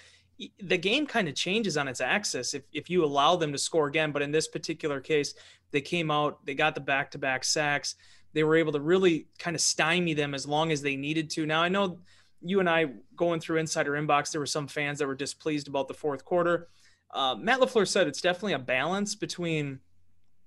The 0.62 0.78
game 0.78 1.06
kind 1.06 1.28
of 1.28 1.34
changes 1.34 1.76
on 1.76 1.88
its 1.88 2.00
axis 2.00 2.54
if, 2.54 2.62
if 2.72 2.88
you 2.88 3.04
allow 3.04 3.36
them 3.36 3.52
to 3.52 3.58
score 3.58 3.88
again. 3.88 4.10
But 4.10 4.22
in 4.22 4.30
this 4.30 4.48
particular 4.48 4.98
case, 5.00 5.34
they 5.70 5.82
came 5.82 6.10
out, 6.10 6.44
they 6.46 6.54
got 6.54 6.74
the 6.74 6.80
back 6.80 7.10
to 7.10 7.18
back 7.18 7.44
sacks. 7.44 7.96
They 8.32 8.44
were 8.44 8.56
able 8.56 8.72
to 8.72 8.80
really 8.80 9.26
kind 9.38 9.54
of 9.54 9.60
stymie 9.60 10.14
them 10.14 10.34
as 10.34 10.46
long 10.46 10.72
as 10.72 10.80
they 10.80 10.96
needed 10.96 11.28
to. 11.30 11.44
Now, 11.44 11.62
I 11.62 11.68
know 11.68 11.98
you 12.40 12.60
and 12.60 12.70
I 12.70 12.86
going 13.16 13.40
through 13.40 13.58
insider 13.58 13.92
inbox, 13.92 14.30
there 14.30 14.40
were 14.40 14.46
some 14.46 14.66
fans 14.66 14.98
that 14.98 15.06
were 15.06 15.14
displeased 15.14 15.68
about 15.68 15.88
the 15.88 15.94
fourth 15.94 16.24
quarter. 16.24 16.68
Uh, 17.12 17.34
Matt 17.38 17.60
LaFleur 17.60 17.86
said 17.86 18.06
it's 18.06 18.20
definitely 18.20 18.52
a 18.52 18.58
balance 18.58 19.14
between 19.14 19.80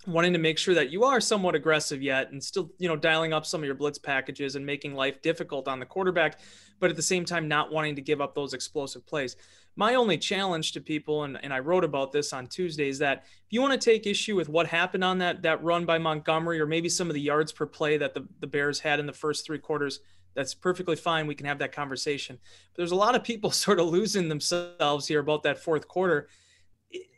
wanting 0.05 0.33
to 0.33 0.39
make 0.39 0.57
sure 0.57 0.74
that 0.74 0.89
you 0.89 1.03
are 1.03 1.22
somewhat 1.22 1.55
aggressive 1.55 2.01
yet 2.01 2.31
and 2.31 2.43
still, 2.43 2.72
you 2.77 2.88
know, 2.88 2.95
dialing 2.95 3.33
up 3.33 3.45
some 3.45 3.62
of 3.62 3.65
your 3.65 3.75
blitz 3.75 3.98
packages 3.98 4.55
and 4.55 4.65
making 4.65 4.93
life 4.93 5.22
difficult 5.22 5.67
on 5.67 5.79
the 5.79 5.86
quarterback, 5.86 6.39
but 6.79 6.89
at 6.89 6.95
the 6.95 7.01
same 7.01 7.25
time, 7.25 7.48
not 7.48 7.72
wanting 7.72 7.95
to 7.95 8.01
give 8.01 8.22
up 8.22 8.36
those 8.36 8.53
explosive 8.53 9.05
plays. 9.05 9.36
My 9.75 9.95
only 9.95 10.17
challenge 10.17 10.74
to 10.74 10.81
people, 10.81 11.24
and, 11.24 11.39
and 11.43 11.53
I 11.53 11.60
wrote 11.60 11.83
about 11.83 12.12
this 12.12 12.33
on 12.33 12.48
Tuesday, 12.48 12.89
is 12.89 13.00
that 13.00 13.24
if 13.25 13.51
you 13.51 13.62
want 13.62 13.79
to 13.79 13.83
take 13.83 14.05
issue 14.05 14.36
with 14.36 14.50
what 14.50 14.67
happened 14.67 15.03
on 15.03 15.17
that 15.19 15.41
that 15.43 15.63
run 15.63 15.86
by 15.86 15.98
Montgomery 15.98 16.60
or 16.60 16.67
maybe 16.67 16.89
some 16.89 17.10
of 17.10 17.13
the 17.13 17.22
yards 17.22 17.51
per 17.51 17.65
play 17.65 17.98
that 17.98 18.13
the, 18.13 18.27
the 18.39 18.48
Bears 18.48 18.79
had 18.79 19.00
in 19.00 19.07
the 19.07 19.13
first 19.13 19.45
three 19.45 19.57
quarters, 19.57 20.01
that's 20.36 20.53
perfectly 20.53 20.95
fine. 20.95 21.27
We 21.27 21.36
can 21.36 21.48
have 21.48 21.60
that 21.60 21.72
conversation. 21.72 22.38
But 22.72 22.77
there's 22.77 22.91
a 22.91 22.95
lot 22.95 23.15
of 23.15 23.24
people 23.24 23.51
sort 23.51 23.79
of 23.79 23.88
losing 23.88 24.29
themselves 24.29 25.07
here 25.07 25.19
about 25.19 25.43
that 25.43 25.63
fourth 25.63 25.88
quarter. 25.88 26.27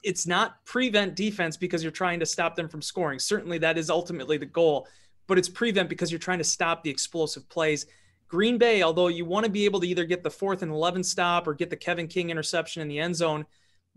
It's 0.04 0.26
not 0.28 0.64
prevent 0.66 1.16
defense 1.16 1.58
because 1.58 1.84
you're 1.84 1.92
trying 1.92 2.20
to 2.20 2.26
stop 2.26 2.56
them 2.56 2.70
from 2.70 2.82
scoring. 2.82 3.20
Certainly, 3.20 3.60
that 3.60 3.78
is 3.78 3.90
ultimately 3.90 4.38
the 4.38 4.46
goal, 4.46 4.88
but 5.28 5.38
it's 5.38 5.50
prevent 5.50 5.90
because 5.90 6.12
you're 6.12 6.20
trying 6.20 6.38
to 6.38 6.44
stop 6.44 6.84
the 6.84 6.90
explosive 6.90 7.48
plays. 7.50 7.86
Green 8.28 8.58
Bay, 8.58 8.82
although 8.82 9.08
you 9.08 9.26
want 9.26 9.46
to 9.46 9.52
be 9.52 9.66
able 9.66 9.80
to 9.80 9.88
either 9.88 10.06
get 10.06 10.24
the 10.24 10.32
fourth 10.32 10.62
and 10.62 10.72
11 10.72 11.04
stop 11.04 11.48
or 11.48 11.54
get 11.54 11.70
the 11.70 11.76
Kevin 11.76 12.08
King 12.08 12.30
interception 12.30 12.82
in 12.82 12.88
the 12.88 13.00
end 13.00 13.16
zone, 13.16 13.46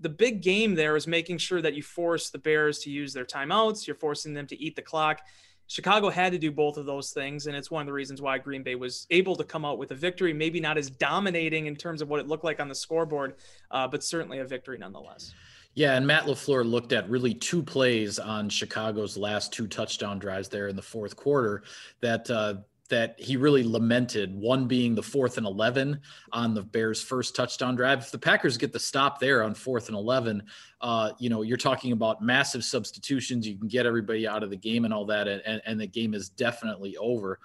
the 0.00 0.08
big 0.08 0.42
game 0.42 0.74
there 0.74 0.96
is 0.96 1.06
making 1.06 1.38
sure 1.38 1.60
that 1.62 1.74
you 1.74 1.82
force 1.82 2.30
the 2.30 2.38
Bears 2.38 2.78
to 2.80 2.90
use 2.90 3.12
their 3.12 3.24
timeouts. 3.24 3.86
You're 3.86 3.96
forcing 3.96 4.34
them 4.34 4.46
to 4.46 4.62
eat 4.62 4.76
the 4.76 4.82
clock. 4.82 5.20
Chicago 5.66 6.08
had 6.08 6.32
to 6.32 6.38
do 6.38 6.50
both 6.50 6.78
of 6.78 6.86
those 6.86 7.10
things, 7.10 7.46
and 7.46 7.54
it's 7.54 7.70
one 7.70 7.82
of 7.82 7.86
the 7.86 7.92
reasons 7.92 8.22
why 8.22 8.38
Green 8.38 8.62
Bay 8.62 8.74
was 8.74 9.06
able 9.10 9.36
to 9.36 9.44
come 9.44 9.66
out 9.66 9.76
with 9.76 9.90
a 9.90 9.94
victory. 9.94 10.32
Maybe 10.32 10.60
not 10.60 10.78
as 10.78 10.88
dominating 10.88 11.66
in 11.66 11.76
terms 11.76 12.00
of 12.00 12.08
what 12.08 12.20
it 12.20 12.26
looked 12.26 12.44
like 12.44 12.58
on 12.58 12.68
the 12.68 12.74
scoreboard, 12.74 13.34
uh, 13.70 13.86
but 13.86 14.02
certainly 14.02 14.38
a 14.38 14.46
victory 14.46 14.78
nonetheless. 14.78 15.34
Yeah, 15.78 15.94
and 15.94 16.04
Matt 16.04 16.24
LaFleur 16.24 16.68
looked 16.68 16.92
at 16.92 17.08
really 17.08 17.32
two 17.32 17.62
plays 17.62 18.18
on 18.18 18.48
Chicago's 18.48 19.16
last 19.16 19.52
two 19.52 19.68
touchdown 19.68 20.18
drives 20.18 20.48
there 20.48 20.66
in 20.66 20.74
the 20.74 20.82
fourth 20.82 21.14
quarter 21.14 21.62
that 22.00 22.28
uh, 22.28 22.54
that 22.88 23.14
he 23.16 23.36
really 23.36 23.62
lamented. 23.62 24.34
One 24.34 24.66
being 24.66 24.96
the 24.96 25.04
fourth 25.04 25.38
and 25.38 25.46
11 25.46 26.00
on 26.32 26.52
the 26.52 26.62
Bears' 26.62 27.00
first 27.00 27.36
touchdown 27.36 27.76
drive. 27.76 28.00
If 28.00 28.10
the 28.10 28.18
Packers 28.18 28.56
get 28.56 28.72
the 28.72 28.80
stop 28.80 29.20
there 29.20 29.44
on 29.44 29.54
fourth 29.54 29.86
and 29.86 29.96
11, 29.96 30.42
uh, 30.80 31.12
you 31.20 31.30
know, 31.30 31.42
you're 31.42 31.56
talking 31.56 31.92
about 31.92 32.20
massive 32.20 32.64
substitutions. 32.64 33.46
You 33.46 33.56
can 33.56 33.68
get 33.68 33.86
everybody 33.86 34.26
out 34.26 34.42
of 34.42 34.50
the 34.50 34.56
game 34.56 34.84
and 34.84 34.92
all 34.92 35.04
that, 35.04 35.28
and, 35.28 35.62
and 35.64 35.80
the 35.80 35.86
game 35.86 36.12
is 36.12 36.28
definitely 36.28 36.96
over. 36.96 37.38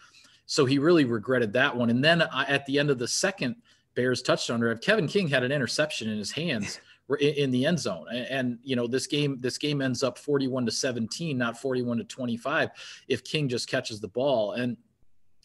So 0.48 0.66
he 0.66 0.80
really 0.80 1.06
regretted 1.06 1.54
that 1.54 1.78
one. 1.78 1.92
And 1.92 2.04
then 2.04 2.24
uh, 2.24 2.46
at 2.48 2.66
the 2.66 2.80
end 2.80 2.90
of 2.90 2.98
the 2.98 3.08
second 3.08 3.58
Bears 3.94 4.24
touchdown 4.24 4.60
drive, 4.60 4.82
Kevin 4.82 5.08
King 5.08 5.28
had 5.28 5.44
an 5.44 5.52
interception 5.52 6.10
in 6.10 6.18
his 6.18 6.32
hands. 6.32 6.80
In 7.20 7.52
the 7.52 7.66
end 7.66 7.80
zone 7.80 8.06
and, 8.12 8.58
you 8.64 8.76
know 8.76 8.88
this 8.88 9.08
game 9.08 9.38
this 9.42 9.58
game 9.58 9.82
ends 9.82 10.04
up 10.04 10.18
41 10.18 10.66
to 10.66 10.72
17 10.72 11.38
not 11.38 11.60
41 11.60 11.98
to 11.98 12.04
25 12.06 12.70
if 13.08 13.24
king 13.24 13.50
just 13.50 13.68
catches 13.68 14.00
the 14.00 14.08
ball 14.08 14.54
and 14.54 14.78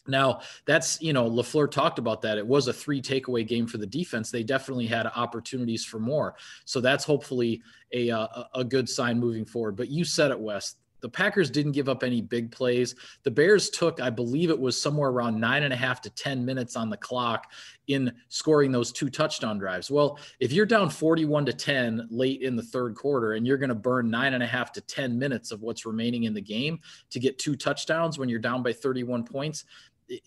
now, 0.08 0.40
that's, 0.64 1.00
you 1.02 1.12
know, 1.12 1.30
LaFleur 1.30 1.70
talked 1.70 1.98
about 1.98 2.22
that. 2.22 2.38
It 2.38 2.46
was 2.46 2.66
a 2.66 2.72
three 2.72 3.00
takeaway 3.00 3.46
game 3.46 3.66
for 3.66 3.78
the 3.78 3.86
defense. 3.86 4.30
They 4.30 4.42
definitely 4.42 4.86
had 4.86 5.06
opportunities 5.06 5.84
for 5.84 5.98
more. 5.98 6.34
So 6.64 6.80
that's 6.80 7.04
hopefully 7.04 7.62
a, 7.92 8.08
a, 8.08 8.48
a 8.54 8.64
good 8.64 8.88
sign 8.88 9.20
moving 9.20 9.44
forward. 9.44 9.76
But 9.76 9.88
you 9.88 10.04
said 10.04 10.30
it, 10.30 10.40
Wes. 10.40 10.76
The 11.00 11.08
Packers 11.08 11.50
didn't 11.50 11.72
give 11.72 11.88
up 11.88 12.02
any 12.02 12.20
big 12.20 12.50
plays. 12.50 12.94
The 13.22 13.30
Bears 13.30 13.70
took, 13.70 14.00
I 14.00 14.10
believe 14.10 14.50
it 14.50 14.58
was 14.58 14.80
somewhere 14.80 15.10
around 15.10 15.40
nine 15.40 15.62
and 15.62 15.72
a 15.72 15.76
half 15.76 16.00
to 16.02 16.10
10 16.10 16.44
minutes 16.44 16.76
on 16.76 16.90
the 16.90 16.96
clock 16.96 17.52
in 17.86 18.12
scoring 18.28 18.72
those 18.72 18.92
two 18.92 19.08
touchdown 19.08 19.58
drives. 19.58 19.90
Well, 19.90 20.18
if 20.40 20.52
you're 20.52 20.66
down 20.66 20.90
41 20.90 21.46
to 21.46 21.52
10 21.52 22.08
late 22.10 22.42
in 22.42 22.56
the 22.56 22.62
third 22.62 22.94
quarter 22.94 23.34
and 23.34 23.46
you're 23.46 23.58
going 23.58 23.68
to 23.68 23.74
burn 23.74 24.10
nine 24.10 24.34
and 24.34 24.42
a 24.42 24.46
half 24.46 24.72
to 24.72 24.80
10 24.80 25.18
minutes 25.18 25.52
of 25.52 25.62
what's 25.62 25.86
remaining 25.86 26.24
in 26.24 26.34
the 26.34 26.40
game 26.40 26.80
to 27.10 27.20
get 27.20 27.38
two 27.38 27.56
touchdowns 27.56 28.18
when 28.18 28.28
you're 28.28 28.38
down 28.38 28.62
by 28.62 28.72
31 28.72 29.24
points, 29.24 29.64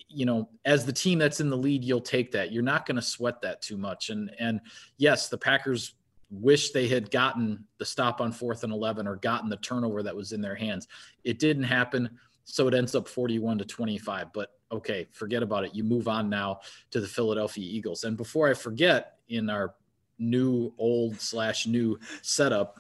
you 0.08 0.26
know, 0.26 0.50
as 0.66 0.86
the 0.86 0.94
team 0.94 1.20
that's 1.20 1.40
in 1.40 1.50
the 1.50 1.58
lead, 1.58 1.84
you'll 1.84 2.02
take 2.02 2.32
that. 2.32 2.52
You're 2.52 2.64
not 2.64 2.86
going 2.86 2.96
to 2.96 3.02
sweat 3.02 3.42
that 3.42 3.62
too 3.62 3.78
much. 3.78 4.10
And 4.10 4.32
and 4.40 4.62
yes, 4.98 5.28
the 5.30 5.38
Packers 5.38 5.96
wish 6.32 6.72
they 6.72 6.88
had 6.88 7.12
gotten 7.12 7.66
the 7.78 7.86
stop 7.86 8.22
on 8.22 8.32
fourth 8.32 8.64
and 8.64 8.72
11 8.72 9.08
or 9.08 9.18
gotten 9.18 9.50
the 9.50 9.58
turnover 9.58 10.02
that 10.02 10.16
was 10.16 10.32
in 10.32 10.42
their 10.42 10.56
hands. 10.56 10.88
It 11.24 11.40
didn't 11.40 11.64
happen. 11.64 12.10
So 12.46 12.68
it 12.68 12.74
ends 12.74 12.96
up 12.96 13.08
41 13.08 13.60
to 13.60 13.66
25. 13.66 14.34
But 14.34 14.50
okay, 14.72 15.08
forget 15.12 15.44
about 15.44 15.66
it. 15.66 15.76
You 15.76 15.84
move 15.84 16.08
on 16.08 16.30
now 16.30 16.62
to 16.92 17.02
the 17.02 17.08
Philadelphia 17.08 17.66
Eagles. 17.66 18.06
And 18.06 18.16
before 18.16 18.50
I 18.50 18.54
forget, 18.54 19.18
in 19.28 19.50
our 19.50 19.76
new, 20.20 20.74
old 20.78 21.20
slash 21.20 21.68
new 21.68 22.00
setup, 22.22 22.80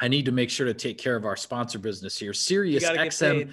I 0.00 0.08
need 0.08 0.24
to 0.26 0.32
make 0.32 0.50
sure 0.50 0.66
to 0.66 0.74
take 0.74 0.98
care 0.98 1.16
of 1.16 1.24
our 1.24 1.36
sponsor 1.36 1.78
business 1.78 2.18
here. 2.18 2.32
Sirius 2.32 2.84
XM 2.84 3.52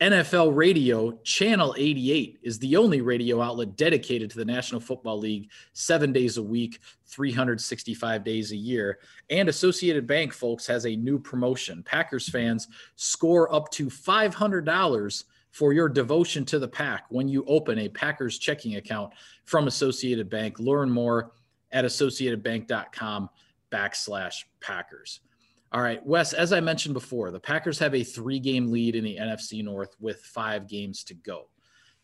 NFL 0.00 0.54
Radio 0.54 1.18
Channel 1.24 1.74
88 1.76 2.38
is 2.42 2.60
the 2.60 2.76
only 2.76 3.00
radio 3.00 3.42
outlet 3.42 3.74
dedicated 3.74 4.30
to 4.30 4.38
the 4.38 4.44
National 4.44 4.80
Football 4.80 5.18
League 5.18 5.50
seven 5.72 6.12
days 6.12 6.36
a 6.36 6.42
week, 6.42 6.78
365 7.06 8.22
days 8.22 8.52
a 8.52 8.56
year. 8.56 9.00
And 9.28 9.48
Associated 9.48 10.06
Bank, 10.06 10.32
folks, 10.32 10.68
has 10.68 10.86
a 10.86 10.94
new 10.94 11.18
promotion. 11.18 11.82
Packers 11.82 12.28
fans 12.28 12.68
score 12.94 13.52
up 13.52 13.72
to 13.72 13.86
$500 13.86 15.24
for 15.50 15.72
your 15.72 15.88
devotion 15.88 16.44
to 16.44 16.60
the 16.60 16.68
pack 16.68 17.06
when 17.08 17.26
you 17.26 17.44
open 17.48 17.80
a 17.80 17.88
Packers 17.88 18.38
checking 18.38 18.76
account 18.76 19.12
from 19.46 19.66
Associated 19.66 20.30
Bank. 20.30 20.60
Learn 20.60 20.90
more 20.90 21.32
at 21.72 21.84
associatedbank.com 21.84 23.28
backslash 23.72 24.44
Packers. 24.60 25.20
All 25.70 25.82
right, 25.82 26.04
Wes, 26.06 26.32
as 26.32 26.52
I 26.52 26.60
mentioned 26.60 26.94
before, 26.94 27.30
the 27.30 27.40
Packers 27.40 27.78
have 27.78 27.94
a 27.94 28.02
three 28.02 28.38
game 28.38 28.70
lead 28.70 28.94
in 28.96 29.04
the 29.04 29.18
NFC 29.20 29.62
North 29.62 29.94
with 30.00 30.20
five 30.20 30.66
games 30.66 31.04
to 31.04 31.14
go. 31.14 31.50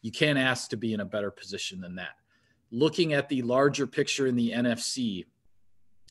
You 0.03 0.13
can't 0.13 0.39
ask 0.39 0.69
to 0.71 0.77
be 0.77 0.93
in 0.93 1.01
a 1.01 1.05
better 1.05 1.31
position 1.31 1.81
than 1.81 1.95
that. 1.97 2.17
Looking 2.71 3.15
at 3.15 3.29
the 3.29 3.41
larger 3.41 3.87
picture 3.87 4.27
in 4.27 4.37
the 4.37 4.51
NFC, 4.51 5.25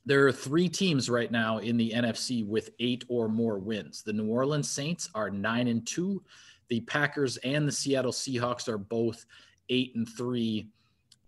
there 0.06 0.26
are 0.28 0.32
three 0.32 0.68
teams 0.68 1.12
right 1.12 1.32
now 1.32 1.60
in 1.60 1.78
the 1.78 1.92
NFC 1.92 2.46
with 2.46 2.72
eight 2.80 3.06
or 3.08 3.30
more 3.30 3.60
wins. 3.60 4.02
The 4.02 4.14
New 4.14 4.28
Orleans 4.28 4.70
Saints 4.70 5.10
are 5.14 5.30
nine 5.30 5.68
and 5.68 5.86
two. 5.86 6.24
The 6.70 6.82
Packers 6.82 7.38
and 7.38 7.68
the 7.68 7.72
Seattle 7.72 8.12
Seahawks 8.12 8.68
are 8.68 8.80
both 8.80 9.26
eight 9.70 9.96
and 9.96 10.10
three 10.10 10.70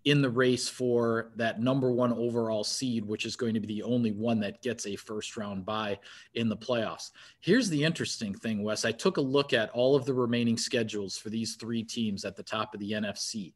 in 0.06 0.22
the 0.22 0.30
race 0.30 0.68
for 0.68 1.32
that 1.34 1.60
number 1.60 1.90
one 1.90 2.12
overall 2.12 2.62
seed, 2.62 3.04
which 3.04 3.26
is 3.26 3.34
going 3.34 3.52
to 3.52 3.60
be 3.60 3.66
the 3.66 3.82
only 3.82 4.12
one 4.12 4.38
that 4.38 4.62
gets 4.62 4.86
a 4.86 4.94
first 4.94 5.36
round 5.36 5.66
bye 5.66 5.98
in 6.34 6.48
the 6.48 6.56
playoffs. 6.56 7.10
Here's 7.40 7.68
the 7.68 7.82
interesting 7.82 8.32
thing, 8.32 8.62
Wes. 8.62 8.84
I 8.84 8.92
took 8.92 9.16
a 9.16 9.20
look 9.20 9.52
at 9.52 9.68
all 9.70 9.96
of 9.96 10.04
the 10.04 10.14
remaining 10.14 10.56
schedules 10.56 11.18
for 11.18 11.28
these 11.28 11.56
three 11.56 11.82
teams 11.82 12.24
at 12.24 12.36
the 12.36 12.42
top 12.44 12.72
of 12.72 12.78
the 12.78 12.92
NFC. 12.92 13.52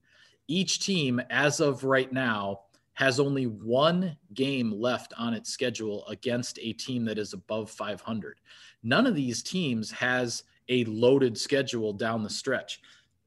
Each 0.49 0.85
team, 0.85 1.21
as 1.30 1.61
of 1.61 1.85
right 1.85 2.12
now, 2.12 2.62
has 2.95 3.21
only 3.21 3.47
one 3.47 4.16
game 4.35 4.73
left 4.73 5.14
on 5.16 5.35
its 5.35 5.50
schedule 5.50 6.04
against 6.09 6.59
a 6.61 6.73
team 6.73 7.04
that 7.04 7.16
is 7.16 7.33
above 7.33 7.71
500. 7.71 8.40
None 8.83 9.07
of 9.07 9.14
these 9.14 9.45
teams 9.45 9.92
has 9.92 10.42
a 10.69 10.83
loaded 10.85 11.38
schedule 11.38 11.92
down 11.92 12.25
the 12.25 12.30
stretch 12.30 12.80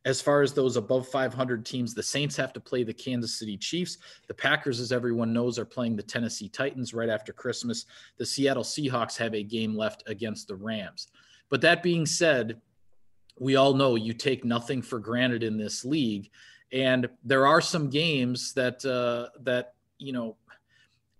as 0.05 0.21
far 0.21 0.41
as 0.41 0.53
those 0.53 0.75
above 0.75 1.07
500 1.07 1.65
teams, 1.65 1.93
the 1.93 2.03
Saints 2.03 2.35
have 2.35 2.51
to 2.53 2.59
play 2.59 2.83
the 2.83 2.93
Kansas 2.93 3.39
City 3.39 3.57
Chiefs. 3.57 3.97
The 4.27 4.33
Packers, 4.33 4.79
as 4.79 4.91
everyone 4.91 5.31
knows, 5.31 5.57
are 5.57 5.65
playing 5.65 5.95
the 5.95 6.03
Tennessee 6.03 6.49
Titans 6.49 6.93
right 6.93 7.09
after 7.09 7.31
Christmas. 7.31 7.85
The 8.17 8.25
Seattle 8.25 8.63
Seahawks 8.63 9.17
have 9.17 9.33
a 9.33 9.43
game 9.43 9.75
left 9.75 10.03
against 10.07 10.49
the 10.49 10.55
Rams. 10.55 11.07
But 11.49 11.61
that 11.61 11.83
being 11.83 12.05
said, 12.05 12.59
we 13.39 13.55
all 13.55 13.73
know 13.73 13.95
you 13.95 14.13
take 14.13 14.43
nothing 14.43 14.81
for 14.81 14.99
granted 14.99 15.41
in 15.41 15.57
this 15.57 15.85
league, 15.85 16.29
and 16.71 17.07
there 17.23 17.47
are 17.47 17.61
some 17.61 17.89
games 17.89 18.53
that 18.53 18.83
uh, 18.85 19.29
that 19.43 19.73
you 19.97 20.11
know 20.11 20.35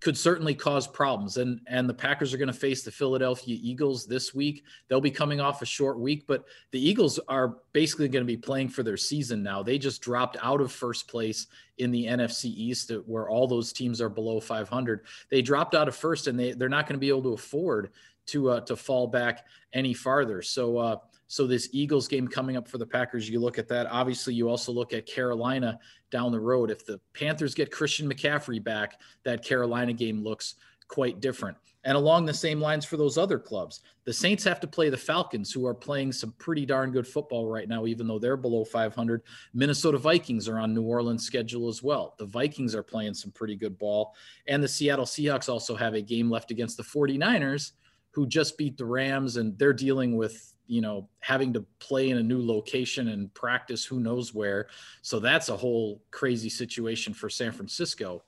could 0.04 0.18
certainly 0.18 0.54
cause 0.54 0.86
problems. 0.86 1.38
And 1.38 1.62
and 1.66 1.88
the 1.88 1.94
Packers 1.94 2.34
are 2.34 2.38
going 2.38 2.48
to 2.48 2.54
face 2.54 2.84
the 2.84 2.92
Philadelphia 2.92 3.58
Eagles 3.62 4.06
this 4.06 4.36
week. 4.36 4.66
They'll 4.88 5.00
be 5.00 5.10
coming 5.10 5.40
off 5.40 5.62
a 5.62 5.66
short 5.66 5.98
week, 5.98 6.26
but 6.28 6.44
the 6.72 6.90
Eagles 6.90 7.20
are 7.30 7.56
basically 7.72 8.10
going 8.10 8.26
to 8.26 8.28
be 8.28 8.38
playing 8.38 8.68
for 8.68 8.84
their 8.84 8.98
season 8.98 9.42
now. 9.42 9.64
They 9.64 9.78
just 9.78 10.02
dropped 10.02 10.36
out 10.42 10.60
of 10.60 10.74
first 10.74 11.08
place 11.08 11.48
in 11.78 11.90
the 11.90 12.06
NFC 12.06 12.46
East, 12.46 12.92
where 13.06 13.30
all 13.30 13.48
those 13.48 13.72
teams 13.72 14.02
are 14.02 14.10
below 14.10 14.42
500. 14.42 15.06
They 15.32 15.42
dropped 15.42 15.74
out 15.74 15.88
of 15.88 15.96
first, 15.96 16.28
and 16.28 16.38
they 16.38 16.52
they're 16.52 16.68
not 16.68 16.86
going 16.86 16.98
to 16.98 17.00
be 17.00 17.10
able 17.10 17.24
to 17.24 17.34
afford 17.34 17.92
to 18.28 18.50
uh, 18.50 18.60
to 18.62 18.76
fall 18.76 19.08
back 19.08 19.46
any 19.72 19.94
farther. 19.94 20.42
So. 20.42 20.78
Uh, 20.78 20.98
So 21.34 21.48
this 21.48 21.70
Eagles 21.72 22.08
game 22.08 22.28
coming 22.28 22.58
up 22.58 22.68
for 22.68 22.78
the 22.78 22.86
Packers, 22.86 23.28
you 23.28 23.40
look 23.40 23.58
at 23.58 23.68
that. 23.70 23.88
Obviously, 23.88 24.36
you 24.36 24.48
also 24.48 24.72
look 24.72 24.94
at 24.94 25.08
Carolina 25.08 25.80
down 26.12 26.32
the 26.32 26.40
road. 26.40 26.70
If 26.70 26.86
the 26.86 27.00
Panthers 27.16 27.56
get 27.56 27.72
Christian 27.72 28.08
McCaffrey 28.08 28.64
back, 28.64 29.02
that 29.24 29.44
Carolina 29.44 29.94
game 29.94 30.24
looks 30.24 30.54
quite 30.90 31.22
different. 31.22 31.58
And 31.86 31.98
along 31.98 32.28
the 32.28 32.36
same 32.36 32.62
lines 32.62 32.86
for 32.86 32.98
those 32.98 33.18
other 33.18 33.40
clubs, 33.40 33.82
the 34.06 34.14
Saints 34.14 34.44
have 34.44 34.60
to 34.60 34.68
play 34.68 34.92
the 34.92 34.96
Falcons, 34.98 35.52
who 35.52 35.66
are 35.66 35.74
playing 35.74 36.12
some 36.12 36.36
pretty 36.38 36.68
darn 36.68 36.92
good 36.92 37.08
football 37.08 37.48
right 37.48 37.68
now, 37.68 37.88
even 37.88 38.06
though 38.06 38.20
they're 38.20 38.38
below 38.38 38.64
500. 38.64 39.24
Minnesota 39.56 39.98
Vikings 39.98 40.48
are 40.48 40.60
on 40.60 40.72
New 40.72 40.84
Orleans' 40.84 41.26
schedule 41.26 41.68
as 41.68 41.82
well. 41.82 42.14
The 42.20 42.28
Vikings 42.28 42.76
are 42.76 42.84
playing 42.84 43.16
some 43.16 43.32
pretty 43.32 43.56
good 43.56 43.80
ball. 43.80 44.14
And 44.48 44.62
the 44.62 44.68
Seattle 44.68 45.06
Seahawks 45.06 45.50
also 45.50 45.76
have 45.76 45.96
a 45.96 46.02
game 46.02 46.30
left 46.30 46.52
against 46.52 46.78
the 46.78 46.84
49ers, 46.84 47.72
who 48.12 48.28
just 48.28 48.56
beat 48.56 48.78
the 48.78 48.86
Rams, 48.86 49.38
and 49.38 49.58
they're 49.58 49.74
dealing 49.74 50.16
with, 50.16 50.53
you 50.68 50.82
know, 50.82 51.10
having 51.20 51.54
to 51.54 51.66
play 51.80 52.10
in 52.10 52.18
a 52.18 52.24
new 52.24 52.46
location 52.46 53.10
and 53.10 53.34
practice 53.34 53.86
who 53.86 54.00
knows 54.00 54.34
where. 54.34 54.68
So 55.02 55.20
that's 55.20 55.50
a 55.50 55.58
whole 55.58 56.02
crazy 56.12 56.50
situation 56.50 57.14
for 57.14 57.30
San 57.30 57.52
Francisco. 57.52 58.24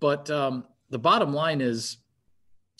But 0.00 0.30
um, 0.30 0.64
the 0.88 0.98
bottom 0.98 1.32
line 1.32 1.60
is 1.60 1.98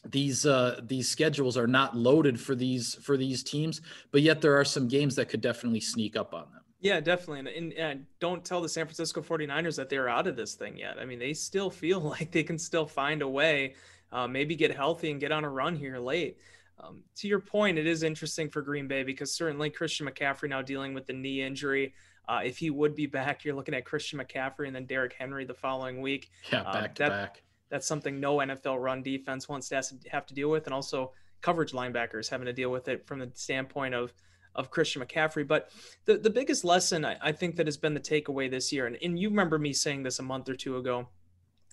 these 0.07 0.47
uh, 0.47 0.81
these 0.83 1.09
schedules 1.09 1.57
are 1.57 1.67
not 1.67 1.97
loaded 1.97 2.41
for 2.41 2.55
these 2.55 2.95
for 2.97 3.17
these 3.17 3.43
teams, 3.43 3.83
but 4.13 4.23
yet 4.23 4.41
there 4.41 4.59
are 4.59 4.65
some 4.65 4.89
games 4.89 5.15
that 5.17 5.29
could 5.29 5.43
definitely 5.43 5.81
sneak 5.81 6.17
up 6.17 6.33
on 6.33 6.51
them. 6.53 6.61
Yeah, 6.81 7.01
definitely. 7.01 7.41
And, 7.41 7.49
and, 7.49 7.73
and, 7.75 8.07
don't 8.21 8.43
tell 8.43 8.63
the 8.63 8.69
San 8.69 8.87
Francisco 8.87 9.21
49ers 9.21 9.77
that 9.77 9.91
they're 9.91 10.09
out 10.09 10.27
of 10.27 10.35
this 10.35 10.55
thing 10.55 10.79
yet. 10.79 10.99
I 10.99 11.05
mean, 11.05 11.19
they 11.19 11.35
still 11.35 11.69
feel 11.69 12.01
like 12.19 12.33
they 12.33 12.43
can 12.43 12.59
still 12.59 12.87
find 12.87 13.21
a 13.21 13.29
way, 13.29 13.75
uh, 14.13 14.27
maybe 14.27 14.57
get 14.57 14.75
healthy 14.75 15.11
and 15.11 15.21
get 15.21 15.31
on 15.31 15.45
a 15.45 15.51
run 15.51 15.77
here 15.77 15.99
late. 15.99 16.39
Um, 16.83 17.03
to 17.17 17.29
your 17.29 17.41
point, 17.41 17.79
it 17.79 17.87
is 17.87 18.03
interesting 18.03 18.49
for 18.49 18.63
Green 18.63 18.89
Bay 18.89 19.03
because 19.03 19.35
certainly 19.35 19.69
Christian 19.71 20.07
McCaffrey 20.07 20.49
now 20.49 20.63
dealing 20.63 20.95
with 20.95 21.07
the 21.07 21.13
knee 21.13 21.43
injury. 21.43 21.95
Uh, 22.29 22.41
if 22.45 22.59
he 22.59 22.71
would 22.71 22.95
be 22.95 23.07
back, 23.07 23.45
you're 23.45 23.55
looking 23.55 23.75
at 23.75 23.85
Christian 23.85 24.19
McCaffrey 24.19 24.67
and 24.67 24.75
then 24.75 24.87
Derrick 24.87 25.15
Henry 25.19 25.45
the 25.45 25.55
following 25.55 26.01
week. 26.01 26.31
Yeah, 26.53 26.63
back 26.63 26.91
um, 26.91 26.95
to 26.95 27.09
back 27.09 27.43
that's 27.71 27.87
something 27.87 28.21
no 28.21 28.37
NFL 28.39 28.83
run 28.83 29.03
defense 29.03 29.49
wants 29.49 29.69
to 29.69 29.83
have 30.11 30.27
to 30.27 30.35
deal 30.35 30.51
with, 30.51 30.67
and 30.67 30.75
also 30.75 31.13
coverage 31.41 31.73
linebackers 31.73 32.29
having 32.29 32.47
to 32.47 32.53
deal 32.53 32.71
with 32.71 32.89
it 32.89 33.07
from 33.07 33.21
the 33.21 33.31
standpoint 33.35 33.95
of 33.95 34.13
of 34.57 34.71
Christian 34.71 35.01
McCaffrey. 35.01 35.47
But 35.47 35.71
the, 36.05 36.19
the 36.19 36.29
biggest 36.29 36.65
lesson 36.65 37.05
I, 37.05 37.17
I 37.23 37.33
think 37.33 37.55
that 37.57 37.69
has 37.69 37.77
been 37.77 37.95
the 37.95 38.01
takeaway 38.01 38.51
this 38.51 38.73
year, 38.73 38.87
and, 38.87 38.99
and 39.01 39.19
you 39.19 39.31
remember 39.31 39.59
me 39.59 39.73
saying 39.73 40.03
this 40.03 40.19
a 40.19 40.25
month 40.25 40.49
or 40.49 40.57
two 40.57 40.77
ago. 40.77 41.09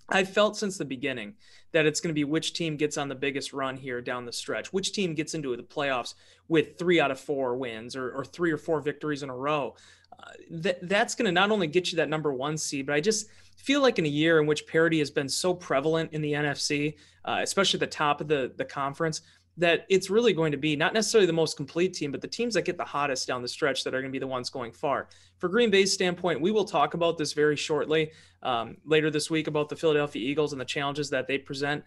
I 0.09 0.23
felt 0.23 0.55
since 0.55 0.77
the 0.77 0.85
beginning 0.85 1.35
that 1.73 1.85
it's 1.85 1.99
going 1.99 2.09
to 2.09 2.13
be 2.13 2.23
which 2.23 2.53
team 2.53 2.77
gets 2.77 2.97
on 2.97 3.09
the 3.09 3.15
biggest 3.15 3.51
run 3.51 3.75
here 3.75 4.01
down 4.01 4.25
the 4.25 4.31
stretch, 4.31 4.71
which 4.71 4.93
team 4.93 5.13
gets 5.13 5.33
into 5.33 5.55
the 5.55 5.63
playoffs 5.63 6.13
with 6.47 6.77
three 6.77 6.99
out 6.99 7.11
of 7.11 7.19
four 7.19 7.57
wins 7.57 7.95
or, 7.95 8.11
or 8.11 8.23
three 8.23 8.51
or 8.51 8.57
four 8.57 8.79
victories 8.79 9.23
in 9.23 9.29
a 9.29 9.35
row. 9.35 9.75
Uh, 10.17 10.31
that 10.49 10.87
that's 10.87 11.13
going 11.13 11.25
to 11.25 11.31
not 11.31 11.51
only 11.51 11.67
get 11.67 11.91
you 11.91 11.97
that 11.97 12.09
number 12.09 12.33
one 12.33 12.57
seed, 12.57 12.85
but 12.85 12.95
I 12.95 13.01
just 13.01 13.27
feel 13.57 13.81
like 13.81 13.99
in 13.99 14.05
a 14.05 14.09
year 14.09 14.39
in 14.39 14.47
which 14.47 14.65
parity 14.65 14.99
has 14.99 15.11
been 15.11 15.27
so 15.27 15.53
prevalent 15.53 16.13
in 16.13 16.21
the 16.21 16.33
NFC, 16.33 16.95
uh, 17.25 17.39
especially 17.41 17.77
at 17.77 17.81
the 17.81 17.87
top 17.87 18.21
of 18.21 18.27
the 18.27 18.53
the 18.55 18.65
conference, 18.65 19.21
that 19.57 19.85
it's 19.89 20.09
really 20.09 20.33
going 20.33 20.51
to 20.51 20.57
be 20.57 20.75
not 20.75 20.93
necessarily 20.93 21.25
the 21.25 21.33
most 21.33 21.57
complete 21.57 21.93
team, 21.93 22.11
but 22.11 22.21
the 22.21 22.27
teams 22.27 22.53
that 22.53 22.61
get 22.61 22.77
the 22.77 22.85
hottest 22.85 23.27
down 23.27 23.41
the 23.41 23.47
stretch 23.47 23.83
that 23.83 23.93
are 23.93 24.01
going 24.01 24.11
to 24.11 24.15
be 24.15 24.19
the 24.19 24.27
ones 24.27 24.49
going 24.49 24.71
far. 24.71 25.07
For 25.39 25.49
Green 25.49 25.71
Bay's 25.71 25.91
standpoint, 25.91 26.41
we 26.41 26.51
will 26.51 26.65
talk 26.65 26.93
about 26.93 27.17
this 27.17 27.33
very 27.33 27.55
shortly 27.55 28.11
um, 28.43 28.77
later 28.85 29.09
this 29.09 29.29
week 29.29 29.47
about 29.47 29.69
the 29.69 29.75
Philadelphia 29.75 30.21
Eagles 30.21 30.51
and 30.51 30.61
the 30.61 30.65
challenges 30.65 31.09
that 31.09 31.27
they 31.27 31.39
present. 31.39 31.83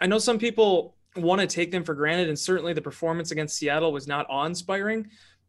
I 0.00 0.06
know 0.06 0.18
some 0.18 0.38
people 0.38 0.94
want 1.16 1.40
to 1.40 1.46
take 1.48 1.72
them 1.72 1.82
for 1.82 1.94
granted, 1.94 2.28
and 2.28 2.38
certainly 2.38 2.72
the 2.72 2.80
performance 2.80 3.32
against 3.32 3.56
Seattle 3.56 3.92
was 3.92 4.06
not 4.06 4.26
awe 4.30 4.44
inspiring, 4.44 5.08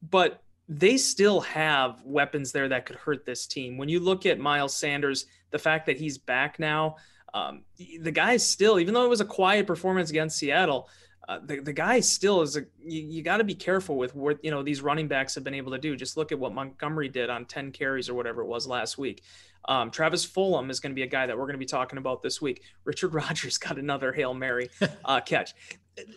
but 0.10 0.42
they 0.68 0.98
still 0.98 1.42
have 1.42 2.02
weapons 2.04 2.52
there 2.52 2.70
that 2.70 2.86
could 2.86 2.96
hurt 2.96 3.26
this 3.26 3.46
team. 3.46 3.78
When 3.78 3.90
you 3.90 4.00
look 4.00 4.26
at 4.26 4.40
Miles 4.40 4.76
Sanders, 4.76 5.28
the 5.52 5.60
fact 5.60 5.86
that 5.86 5.98
he's 5.98 6.18
back 6.18 6.58
now, 6.60 6.96
um, 7.34 7.64
the 8.00 8.12
guy 8.12 8.38
still, 8.38 8.80
even 8.80 8.94
though 8.94 9.06
it 9.06 9.10
was 9.10 9.22
a 9.22 9.26
quiet 9.26 9.68
performance 9.68 10.10
against 10.10 10.38
Seattle, 10.38 10.90
uh, 11.32 11.40
the, 11.46 11.62
the 11.62 11.72
guy 11.72 12.02
still 12.02 12.42
is 12.42 12.58
a 12.58 12.62
you, 12.84 13.02
you 13.02 13.24
got 13.24 13.38
to 13.38 13.46
be 13.46 13.56
careful 13.56 13.96
with 13.96 14.14
what 14.16 14.44
you 14.44 14.52
know 14.52 14.62
these 14.62 14.82
running 14.82 15.08
backs 15.08 15.34
have 15.36 15.46
been 15.46 15.54
able 15.54 15.72
to 15.72 15.78
do. 15.78 15.96
Just 15.96 16.18
look 16.18 16.34
at 16.34 16.40
what 16.40 16.54
montgomery 16.54 17.08
did 17.08 17.30
on 17.30 17.46
10 17.46 17.72
carries 17.72 18.10
or 18.10 18.16
whatever 18.16 18.42
it 18.42 18.48
was 18.48 18.68
last 18.68 18.98
week. 18.98 19.24
Um, 19.70 19.92
travis 19.92 20.26
Fulgham 20.26 20.70
is 20.70 20.82
going 20.82 20.92
to 20.92 20.96
be 20.96 21.04
a 21.04 21.08
guy 21.08 21.28
that 21.28 21.38
we're 21.38 21.46
going 21.46 21.54
to 21.54 21.60
be 21.60 21.66
talking 21.66 21.98
about 21.98 22.22
this 22.22 22.42
week. 22.42 22.64
Richard 22.84 23.14
rodgers 23.14 23.58
got 23.58 23.78
another 23.78 24.12
hail 24.12 24.34
mary 24.34 24.70
uh, 25.06 25.22
catch 25.22 25.54